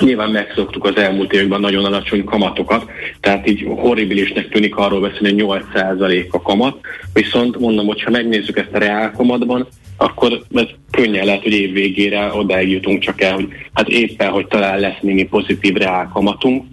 [0.00, 2.90] Nyilván megszoktuk az elmúlt években nagyon alacsony kamatokat,
[3.20, 6.76] tehát így horribilisnek tűnik arról beszélni, hogy 8% a kamat,
[7.12, 11.72] viszont mondom, hogy ha megnézzük ezt a reál kamatban, akkor ez könnyen lehet, hogy év
[11.72, 16.64] végére odáig jutunk csak el, hogy hát éppen, hogy talán lesz némi pozitív reál kamatunk,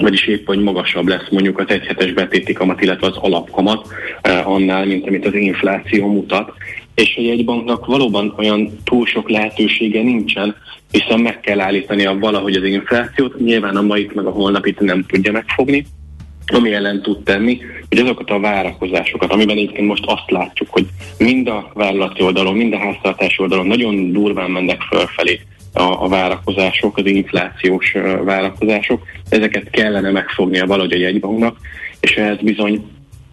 [0.00, 3.86] vagyis épp, hogy magasabb lesz mondjuk az egyhetes betéti kamat, illetve az alapkamat
[4.20, 6.52] eh, annál, mint amit az infláció mutat.
[6.94, 10.56] És hogy egy banknak valóban olyan túl sok lehetősége nincsen,
[10.90, 15.32] hiszen meg kell állítania valahogy az inflációt, nyilván a mait meg a holnapit nem tudja
[15.32, 15.86] megfogni,
[16.46, 20.86] ami ellen tud tenni, hogy azokat a várakozásokat, amiben egyébként most azt látjuk, hogy
[21.18, 25.40] mind a vállalati oldalon, mind a háztartási oldalon nagyon durván mennek fölfelé
[25.72, 27.92] a, a várakozások, az inflációs
[28.24, 31.56] várakozások, ezeket kellene megfognia valahogy a jegybanknak,
[32.00, 32.84] és ehhez bizony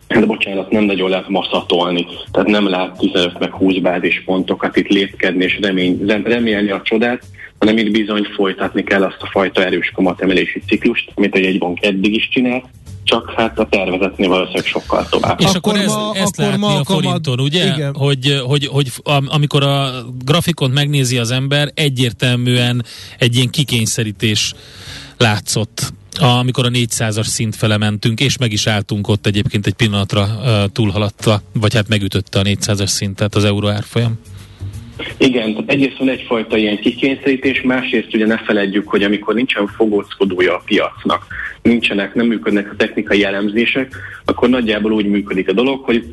[0.08, 4.88] Hát bocsánat, nem nagyon lehet maszatolni, tehát nem lehet 15 meg 20 bázis pontokat itt
[4.88, 7.24] lépkedni és remény, remélni a csodát,
[7.60, 12.16] hanem itt bizony folytatni kell azt a fajta erős kamatemelési ciklust, amit a jegybank eddig
[12.16, 12.66] is csinált,
[13.08, 15.40] csak hát a tervezetnél valószínűleg sokkal tovább.
[15.40, 17.74] És akkor, akkor ez, ma, ezt akkor látni ma a forinton, ugye?
[17.74, 17.96] Igen.
[17.96, 18.92] Hogy, hogy, hogy
[19.26, 19.90] amikor a
[20.24, 22.86] grafikont megnézi az ember, egyértelműen
[23.18, 24.54] egy ilyen kikényszerítés
[25.18, 30.24] látszott amikor a 400-as szint fele mentünk, és meg is álltunk ott egyébként egy pillanatra
[30.24, 34.20] uh, túlhaladta, vagy hát megütötte a 400-as szintet az euró árfolyam.
[35.18, 40.62] Igen, egyrészt van egyfajta ilyen kikényszerítés, másrészt ugye ne feledjük, hogy amikor nincsen fogózkodója a
[40.66, 41.26] piacnak,
[41.62, 43.96] nincsenek, nem működnek a technikai elemzések,
[44.26, 46.06] akkor nagyjából úgy működik a dolog, hogy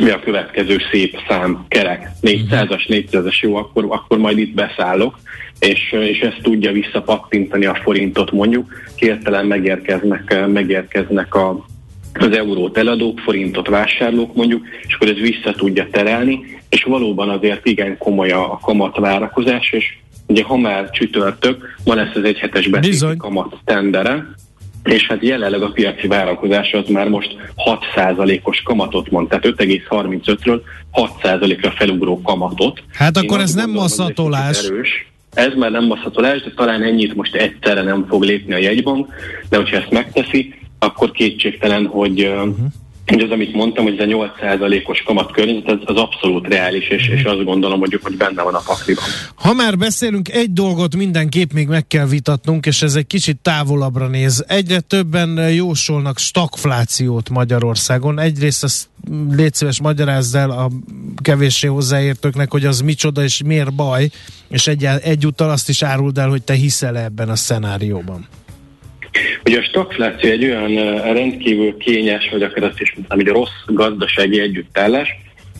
[0.00, 5.18] mi a következő szép szám, kerek, 400-as, 400-as jó, akkor, akkor majd itt beszállok,
[5.58, 11.66] és, és ezt tudja visszapattintani a forintot mondjuk, hirtelen megérkeznek, megérkeznek a,
[12.12, 17.66] az eurót eladók, forintot vásárlók mondjuk, és akkor ez vissza tudja terelni, és valóban azért
[17.66, 19.84] igen komoly a kamat várakozás, és
[20.26, 24.26] ugye ha már csütörtök, ma lesz az egy hetes betéti kamat tendere,
[24.84, 27.36] és hát jelenleg a piaci várakozás az már most
[27.96, 30.60] 6%-os kamatot mond, tehát 5,35-ről
[30.92, 32.82] 6%-ra felugró kamatot.
[32.92, 34.64] Hát Én akkor ez nem masszatolás.
[34.64, 35.06] Erős.
[35.34, 39.08] Ez már nem masszatolás, de talán ennyit most egyszerre nem fog lépni a jegybank,
[39.48, 42.66] de hogyha ezt megteszi, akkor kétségtelen, hogy uh-huh
[43.16, 47.44] az, amit mondtam, hogy ez a 8%-os kamatkörnyezet, az, az abszolút reális, és, és azt
[47.44, 49.04] gondolom, hogy, hogy benne van a pakliban.
[49.34, 54.06] Ha már beszélünk, egy dolgot mindenképp még meg kell vitatnunk, és ez egy kicsit távolabbra
[54.06, 54.44] néz.
[54.48, 58.18] Egyre többen jósolnak stagflációt Magyarországon.
[58.18, 58.88] Egyrészt azt
[59.30, 60.70] légy szíves magyarázd el a
[61.22, 64.10] kevéssé hozzáértőknek, hogy az micsoda és miért baj,
[64.48, 68.26] és egy, egyúttal azt is áruld el, hogy te hiszel ebben a szenárióban.
[69.44, 74.40] Ugye a stagfláció egy olyan rendkívül kényes, vagy akár azt is mondtam, hogy rossz gazdasági
[74.40, 75.08] együttállás,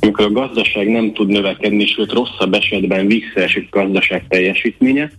[0.01, 5.11] amikor a gazdaság nem tud növekedni, sőt rosszabb esetben visszaesik a gazdaság teljesítménye,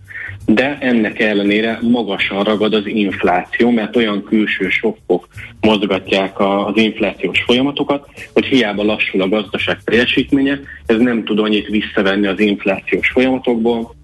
[0.46, 5.28] de ennek ellenére magasan ragad az infláció, mert olyan külső sokkok
[5.60, 12.26] mozgatják az inflációs folyamatokat, hogy hiába lassul a gazdaság teljesítménye, ez nem tud annyit visszavenni
[12.26, 13.94] az inflációs folyamatokból,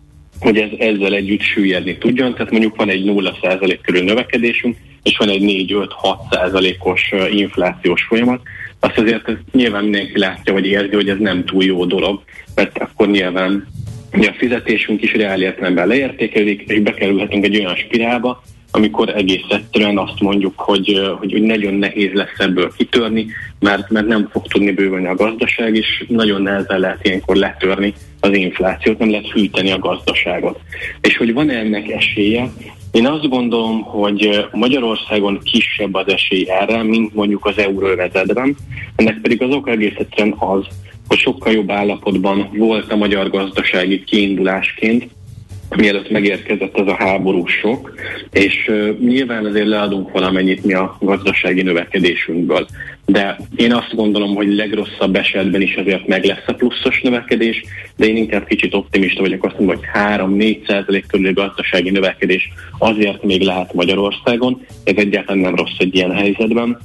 [0.41, 2.34] hogy ez ezzel együtt süllyedni tudjon.
[2.34, 8.41] Tehát mondjuk van egy 0% körül növekedésünk, és van egy 4-5-6%-os inflációs folyamat,
[8.80, 12.22] azt azért nyilván mindenki látja, vagy érzi, hogy ez nem túl jó dolog,
[12.55, 13.66] mert akkor nyilván
[14.12, 20.20] a fizetésünk is reál értelemben leértékelődik, és bekerülhetünk egy olyan spirálba, amikor egész egyszerűen azt
[20.20, 23.26] mondjuk, hogy, hogy, hogy nagyon nehéz lesz ebből kitörni,
[23.61, 27.95] mert, mert nem fog tudni bővülni a gazdaság, és nagyon nehezen lehet ilyenkor letörni
[28.26, 30.60] az inflációt, nem lehet hűteni a gazdaságot.
[31.00, 32.50] És hogy van -e ennek esélye?
[32.90, 38.56] Én azt gondolom, hogy Magyarországon kisebb az esély erre, mint mondjuk az euróvezetben.
[38.96, 40.64] Ennek pedig az oka egész egyszerűen az,
[41.08, 45.08] hogy sokkal jobb állapotban volt a magyar gazdasági kiindulásként,
[45.76, 47.94] mielőtt megérkezett ez a háborús sok,
[48.32, 52.66] és uh, nyilván azért leadunk valamennyit mi a gazdasági növekedésünkből.
[53.07, 57.62] De én azt gondolom, hogy legrosszabb esetben is azért meg lesz a pluszos növekedés,
[57.96, 63.22] de én inkább kicsit optimista vagyok, azt mondom, hogy 3-4 százalék körüli gazdasági növekedés azért
[63.22, 66.78] még lehet Magyarországon, ez egyáltalán nem rossz egy ilyen helyzetben.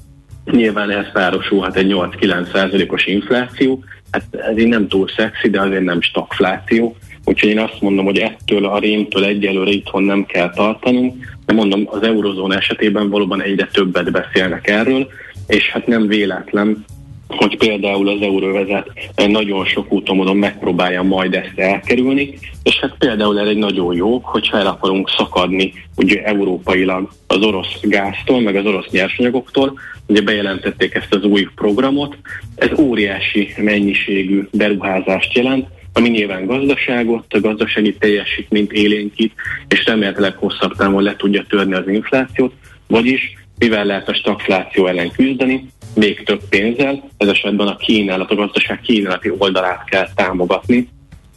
[0.46, 5.84] Nyilván ehhez párosulhat egy 8-9 százalékos infláció, hát ez így nem túl szexi, de azért
[5.84, 6.96] nem stagfláció,
[7.26, 11.84] Úgyhogy én azt mondom, hogy ettől a rémtől egyelőre itthon nem kell tartanunk, de mondom,
[11.86, 15.08] az eurozón esetében valóban egyre többet beszélnek erről,
[15.52, 16.86] és hát nem véletlen,
[17.28, 18.92] hogy például az euróvezet
[19.28, 22.34] nagyon sok úton megpróbálja majd ezt elkerülni,
[22.64, 27.80] és hát például ez egy nagyon jó, hogyha el akarunk szakadni ugye európailag az orosz
[27.82, 32.18] gáztól, meg az orosz nyersanyagoktól, ugye bejelentették ezt az új programot,
[32.56, 39.34] ez óriási mennyiségű beruházást jelent, ami nyilván gazdaságot, a gazdasági teljesítményt élénkít,
[39.68, 42.54] és remélhetőleg hosszabb távon le tudja törni az inflációt,
[42.88, 48.36] vagyis mivel lehet a stagfláció ellen küzdeni, még több pénzzel, ez esetben a kínálat, a
[48.36, 50.88] gazdaság kínálati oldalát kell támogatni,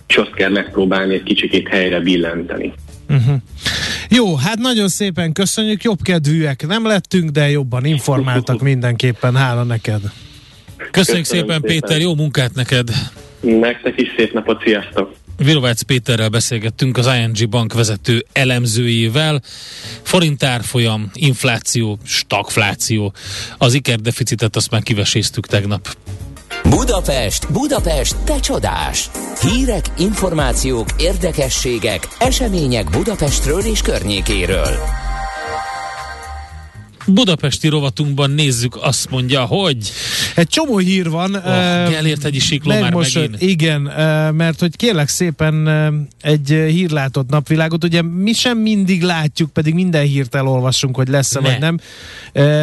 [0.07, 2.73] és azt kell megpróbálni egy kicsikét helyre billenteni.
[3.09, 3.35] Uh-huh.
[4.09, 10.01] Jó, hát nagyon szépen köszönjük, jobb kedvűek nem lettünk, de jobban informáltak mindenképpen, hála neked.
[10.77, 12.91] Köszönjük Köszönöm szépen, szépen, Péter, jó munkát neked!
[13.41, 15.15] Nektek is szép napot, sziasztok!
[15.37, 19.43] Virovácz Péterrel beszélgettünk az ING bank vezető elemzőjével.
[20.03, 23.13] Forint árfolyam, infláció, stagfláció.
[23.59, 25.97] Az ikerdeficitet azt már kiveséztük tegnap.
[26.69, 29.11] Budapest, Budapest, te csodás!
[29.41, 35.04] Hírek, információk, érdekességek, események Budapestről és környékéről.
[37.07, 39.93] Budapesti rovatunkban nézzük, azt mondja, hogy...
[40.35, 41.35] Egy csomó hír van.
[41.35, 41.43] Oh,
[41.91, 43.43] Gellért egy sikló már most, megint.
[43.43, 43.81] Igen,
[44.35, 45.69] mert hogy kérlek szépen
[46.21, 51.49] egy hírlátott napvilágot, ugye mi sem mindig látjuk, pedig minden hírt elolvassunk, hogy lesz-e ne.
[51.49, 51.79] vagy nem,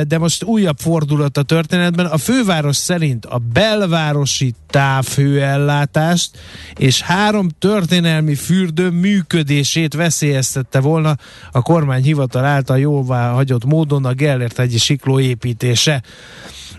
[0.07, 2.05] de most újabb fordulat a történetben.
[2.05, 6.29] A főváros szerint a belvárosi távhőellátást
[6.77, 11.17] és három történelmi fürdő működését veszélyeztette volna
[11.51, 16.01] a kormányhivatal által jóvá hagyott módon a Gellért egy sikló építése.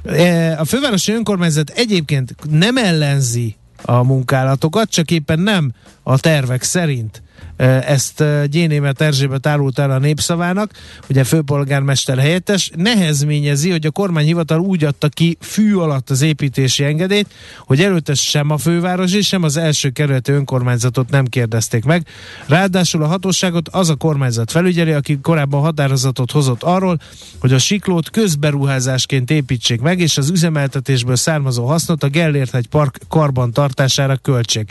[0.04, 5.72] E, a fővárosi önkormányzat egyébként nem ellenzi a munkálatokat, csak éppen nem
[6.02, 7.22] a tervek szerint
[7.68, 10.70] ezt Gyénémet Erzsébet árult el a népszavának,
[11.08, 17.28] ugye főpolgármester helyettes, nehezményezi, hogy a kormányhivatal úgy adta ki fű alatt az építési engedélyt,
[17.58, 22.06] hogy előtte sem a főváros és sem az első kerületi önkormányzatot nem kérdezték meg.
[22.46, 26.98] Ráadásul a hatóságot az a kormányzat felügyeli, aki korábban határozatot hozott arról,
[27.38, 32.98] hogy a siklót közberuházásként építsék meg, és az üzemeltetésből származó hasznot a Gellért egy park
[33.08, 34.70] karban tartására költség.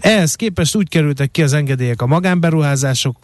[0.00, 3.16] Ehhez képest úgy kerültek ki az engedélyek a magánberuházások,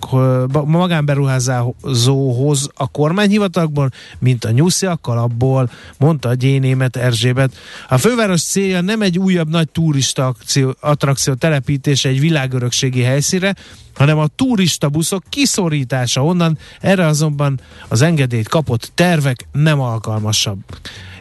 [0.64, 7.56] magánberuházóhoz a kormányhivatalokból, mint a nyusziak kalapból, mondta a Gyénémet Erzsébet.
[7.88, 13.54] A főváros célja nem egy újabb nagy turista akció, attrakció telepítése egy világörökségi helyszíre,
[13.94, 20.58] hanem a turista buszok kiszorítása onnan, erre azonban az engedélyt kapott tervek nem alkalmasabb.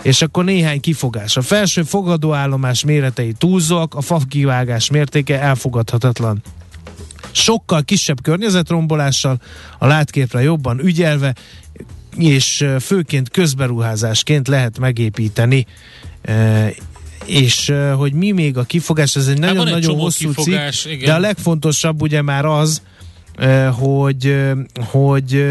[0.01, 1.37] És akkor néhány kifogás.
[1.37, 6.41] A felső fogadóállomás méretei túlzóak, a fakivágás mértéke elfogadhatatlan
[7.35, 9.41] sokkal kisebb környezetrombolással,
[9.79, 11.35] a látképre jobban ügyelve,
[12.17, 15.65] és főként közberuházásként lehet megépíteni
[17.25, 21.05] és hogy mi még a kifogás, ez egy hát nagyon-nagyon hosszú kifogás, cikk, igen.
[21.05, 22.81] de a legfontosabb ugye már az,
[23.71, 24.43] hogy,
[24.75, 25.45] hogy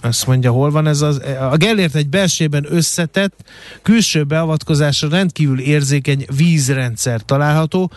[0.00, 1.20] azt mondja, hol van ez az?
[1.50, 3.44] A Gellért egy belsőben összetett,
[3.82, 7.90] külső beavatkozásra rendkívül érzékeny vízrendszer található,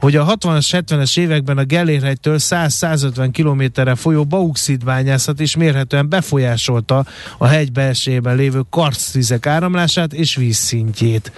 [0.00, 7.06] hogy a 60-as, 70-es években a Gellérhegytől 100-150 kilométerre folyó bauxitbányászat is mérhetően befolyásolta
[7.38, 11.32] a hegy belsejében lévő karszvizek áramlását és vízszintjét.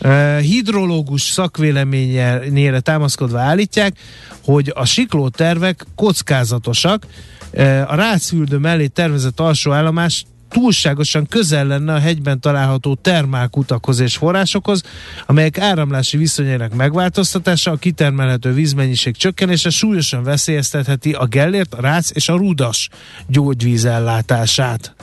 [0.00, 3.98] Uh, hidrológus szakvéleményére támaszkodva állítják,
[4.44, 7.06] hogy a siklótervek kockázatosak.
[7.52, 14.16] Uh, a rácfüldő mellé tervezett alsó állomás túlságosan közel lenne a hegyben található termálkutakhoz és
[14.16, 14.82] forrásokhoz,
[15.26, 22.28] amelyek áramlási viszonyainak megváltoztatása, a kitermelhető vízmennyiség csökkenése súlyosan veszélyeztetheti a Gellért, a Rác és
[22.28, 22.88] a Rudas
[23.26, 24.94] gyógyvízellátását.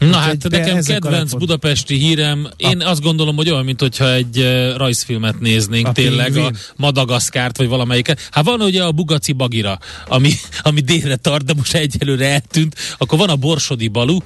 [0.00, 4.76] Na hát nekem kedvenc budapesti hírem, én azt gondolom, hogy olyan, mint hogyha egy uh,
[4.76, 6.54] rajzfilmet néznénk a tényleg, pingvin.
[6.54, 8.28] a Madagaszkárt, vagy valamelyiket.
[8.30, 10.32] Hát van ugye a Bugaci Bagira, ami,
[10.62, 12.74] ami délre tart, de most egyelőre eltűnt.
[12.98, 14.18] Akkor van a Borsodi Balu,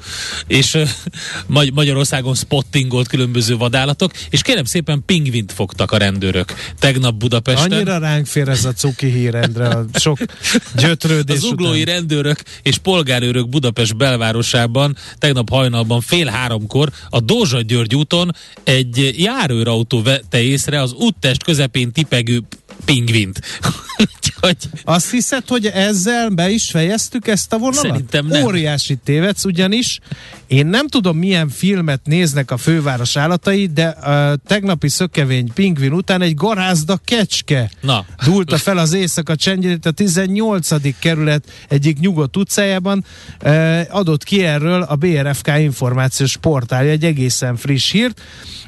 [0.47, 0.89] és uh,
[1.73, 7.73] Magyarországon spottingolt különböző vadállatok, és kérem szépen pingvint fogtak a rendőrök tegnap Budapesten.
[7.73, 10.19] Annyira ránk fér ez a cuki hírendre, a sok
[10.83, 11.95] gyötrődés Az uglói után.
[11.95, 18.31] rendőrök és polgárőrök Budapest belvárosában tegnap hajnalban fél háromkor a Dózsa György úton
[18.65, 22.43] egy járőrautó vette észre az úttest közepén tipegő
[22.85, 23.41] pingvint.
[23.99, 24.57] Úgyhogy...
[24.85, 27.87] Azt hiszed, hogy ezzel be is fejeztük ezt a vonalat?
[27.87, 28.45] Szerintem nem.
[28.45, 30.01] Óriási tévedsz, ugyanis
[30.47, 36.23] én nem tudom, milyen filmet néznek a főváros állatai, de a tegnapi szökevény pingvin után
[36.23, 38.05] egy garázda kecske Na.
[38.25, 40.99] dúlta fel az éjszaka csendjét a 18.
[40.99, 43.05] kerület egyik nyugodt utcájában.
[43.91, 48.21] Adott ki erről a BRFK információs portálja egy egészen friss hírt.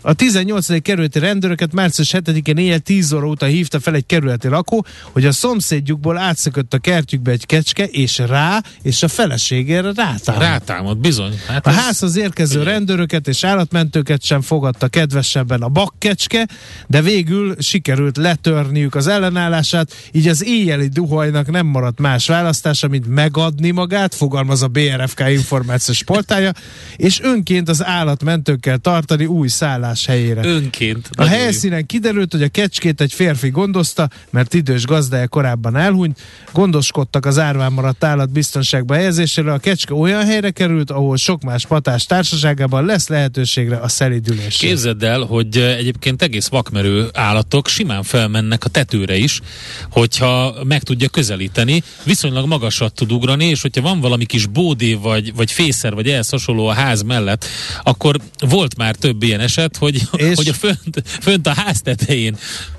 [0.02, 0.82] A 18.
[0.82, 5.32] kerületi rendőröket március 7-én éjjel 10 óra óta hívta fel egy kerületi lakó, hogy a
[5.32, 10.42] szomszédjukból átszökött a kertjükbe egy kecske, és rá, és a feleségére rátámad.
[10.42, 11.40] Rátámad, bizony.
[11.46, 11.76] Hát a ez...
[11.76, 12.70] házhoz érkező ugye.
[12.70, 16.48] rendőröket és állatmentőket sem fogadta kedvesebben a bakkecske,
[16.86, 23.06] de végül sikerült letörniük az ellenállását, így az éjjeli duhajnak nem maradt más választása, mint
[23.08, 26.52] megadni magát, fogalmaz a BRFK információs portálja,
[26.96, 30.44] és önként az állatmentőkkel tartani új szállás helyére.
[30.44, 31.10] Önként.
[31.12, 36.18] A helyszínen kiderült, hogy a kecskét egy férfi gondozta, mert idős gazdája korábban elhunyt,
[36.52, 41.66] gondoskodtak az árván maradt állat biztonságba helyezésére, a kecske olyan helyre került, ahol sok más
[41.66, 44.68] patás társaságában lesz lehetőségre a szelidülésre.
[44.68, 49.40] Képzeld el, hogy egyébként egész vakmerő állatok simán felmennek a tetőre is,
[49.90, 55.34] hogyha meg tudja közelíteni, viszonylag magasat tud ugrani, és hogyha van valami kis bódé, vagy,
[55.34, 57.44] vagy fészer, vagy ehhez hasonló a ház mellett,
[57.82, 62.36] akkor volt már több ilyen eset, hogy, és hogy a fönt, fönt a ház tetején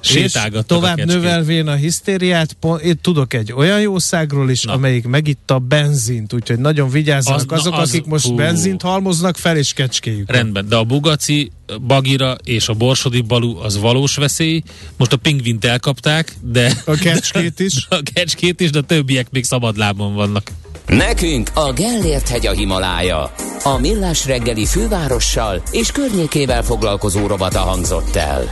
[0.08, 4.74] sétálgattak tovább a növelvén a hisztériát, én tudok egy olyan jószágról is, Na.
[4.74, 8.36] amelyik megitta a benzint, úgyhogy nagyon vigyázzanak az, azok, az, akik most hú.
[8.36, 10.32] benzint halmoznak fel, és kecskéjük.
[10.32, 11.52] Rendben, de a Bugaci
[11.88, 14.62] Bagira és a Borsodi Balú az valós veszély.
[14.98, 16.72] Most a pingvint elkapták, de...
[16.86, 17.86] A kecskét is.
[17.90, 20.52] a kecskét is, de a többiek még szabadlábon vannak.
[20.88, 23.32] Nekünk a Gellért hegy a Himalája.
[23.64, 28.50] A Millás reggeli fővárossal és környékével foglalkozó robata hangzott el.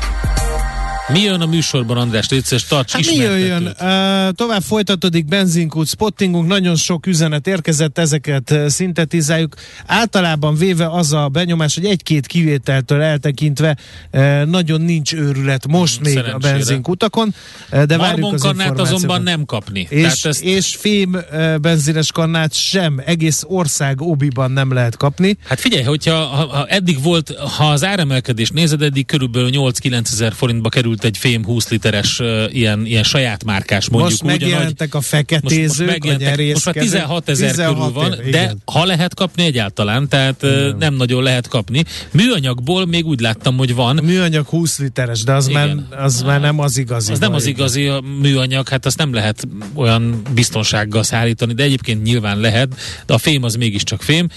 [1.07, 2.29] Mi jön a műsorban, András?
[2.29, 3.65] Létszés, tarts hát mi jöjjön?
[3.65, 9.55] Uh, tovább folytatódik benzinkút spottingunk, nagyon sok üzenet érkezett, ezeket uh, szintetizáljuk.
[9.85, 13.77] Általában véve az a benyomás, hogy egy-két kivételtől eltekintve
[14.11, 16.53] uh, nagyon nincs őrület most hmm, még Szerencsére.
[16.53, 17.35] a benzinkutakon,
[17.71, 19.87] uh, de várjuk az kannát azonban nem kapni.
[19.89, 20.41] És, ezt...
[20.43, 25.37] és fém uh, benzines kannát sem, egész ország obiban nem lehet kapni.
[25.43, 30.33] Hát figyelj, hogyha ha, ha eddig volt, ha az áremelkedés nézed, eddig körülbelül 8-9 ezer
[30.33, 32.21] forintba kerül került egy fém 20 literes
[32.51, 34.11] ilyen, ilyen saját márkás mondjuk.
[34.11, 38.31] Most megjelentek úgy, a feketézők, most, most, a most már 16 ezer körül van, év,
[38.31, 38.61] de igen.
[38.65, 41.83] ha lehet kapni egyáltalán, tehát uh, nem nagyon lehet kapni.
[42.11, 43.97] Műanyagból még úgy láttam, hogy van.
[43.97, 47.11] A műanyag 20 literes, de az, már, az már nem az igazi.
[47.11, 52.03] Az nem az igazi a műanyag, hát azt nem lehet olyan biztonsággal szállítani, de egyébként
[52.03, 52.75] nyilván lehet,
[53.05, 54.27] de a fém az mégiscsak fém.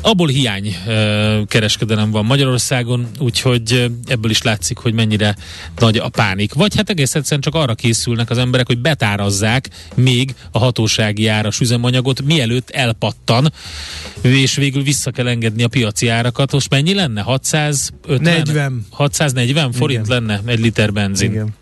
[0.00, 0.76] Abból hiány
[1.46, 5.36] kereskedelem van Magyarországon, úgyhogy ebből is látszik, hogy mennyire
[5.78, 6.52] nagy a pánik.
[6.52, 11.60] Vagy hát egész egyszerűen csak arra készülnek az emberek, hogy betárazzák még a hatósági áras
[11.60, 13.52] üzemanyagot, mielőtt elpattan,
[14.20, 16.52] és végül vissza kell engedni a piaci árakat.
[16.52, 17.20] Most mennyi lenne?
[17.20, 18.22] 650?
[18.22, 18.86] 40.
[18.90, 20.24] 640 forint Igen.
[20.24, 21.30] lenne egy liter benzin.
[21.30, 21.54] Igen.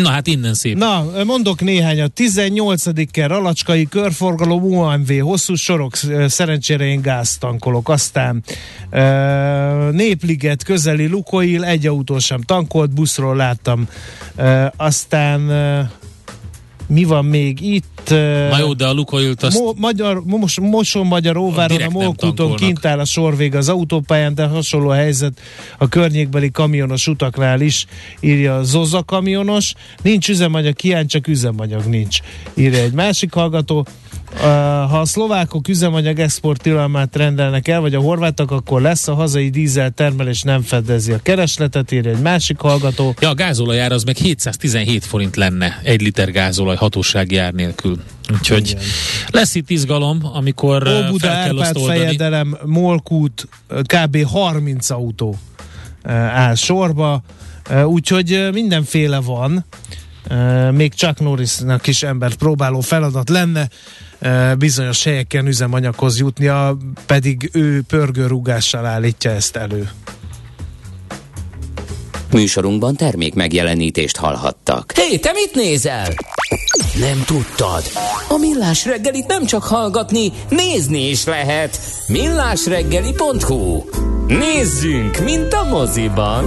[0.00, 0.76] Na hát innen szép.
[0.76, 1.60] Na, mondok.
[2.04, 3.10] A 18.
[3.10, 5.92] ker Alacskai körforgalom UMV, hosszú sorok,
[6.26, 7.88] szerencsére én gáztankolok.
[7.88, 8.42] Aztán
[8.92, 13.88] uh, Népliget közeli Lukoil, egy autó sem tankolt, buszról láttam.
[14.36, 15.88] Uh, aztán uh,
[16.92, 18.10] mi van még itt?
[18.50, 19.58] Na jó, de a Lukoilt azt...
[19.58, 24.46] Mo- magyar, mos, Moson Magyar Óváron, a Molkúton kint áll a sorvég az autópályán, de
[24.46, 25.40] hasonló helyzet
[25.78, 27.86] a környékbeli kamionos utaknál is,
[28.20, 29.74] írja a Zoza kamionos.
[30.02, 32.18] Nincs üzemanyag hiány, csak üzemanyag nincs,
[32.54, 33.86] írja egy másik hallgató.
[34.36, 39.50] Ha a szlovákok üzemanyag export tilalmát rendelnek el, vagy a horvátok, akkor lesz a hazai
[39.50, 43.14] dízel termelés nem fedezi a keresletet, írja egy másik hallgató.
[43.20, 48.02] Ja, a gázolajár az meg 717 forint lenne egy liter gázolaj hatósági ár nélkül.
[48.32, 48.82] Úgyhogy Igen.
[49.30, 54.24] lesz itt izgalom, amikor Óbuda, fel kell Árpád, fejedelem, Molkút, kb.
[54.24, 55.38] 30 autó
[56.32, 57.22] áll sorba,
[57.84, 59.64] úgyhogy mindenféle van.
[60.70, 63.68] Még Chuck Norrisnak is embert próbáló feladat lenne
[64.58, 69.90] bizonyos helyeken üzemanyaghoz jutnia, pedig ő pörgőrúgással állítja ezt elő.
[72.32, 74.92] Műsorunkban termék megjelenítést hallhattak.
[74.94, 76.08] Hé, hey, te mit nézel?
[76.98, 77.82] Nem tudtad?
[78.28, 81.78] A Millás reggelit nem csak hallgatni, nézni is lehet.
[82.06, 83.82] Millásreggeli.hu
[84.26, 86.44] Nézzünk, mint a moziban!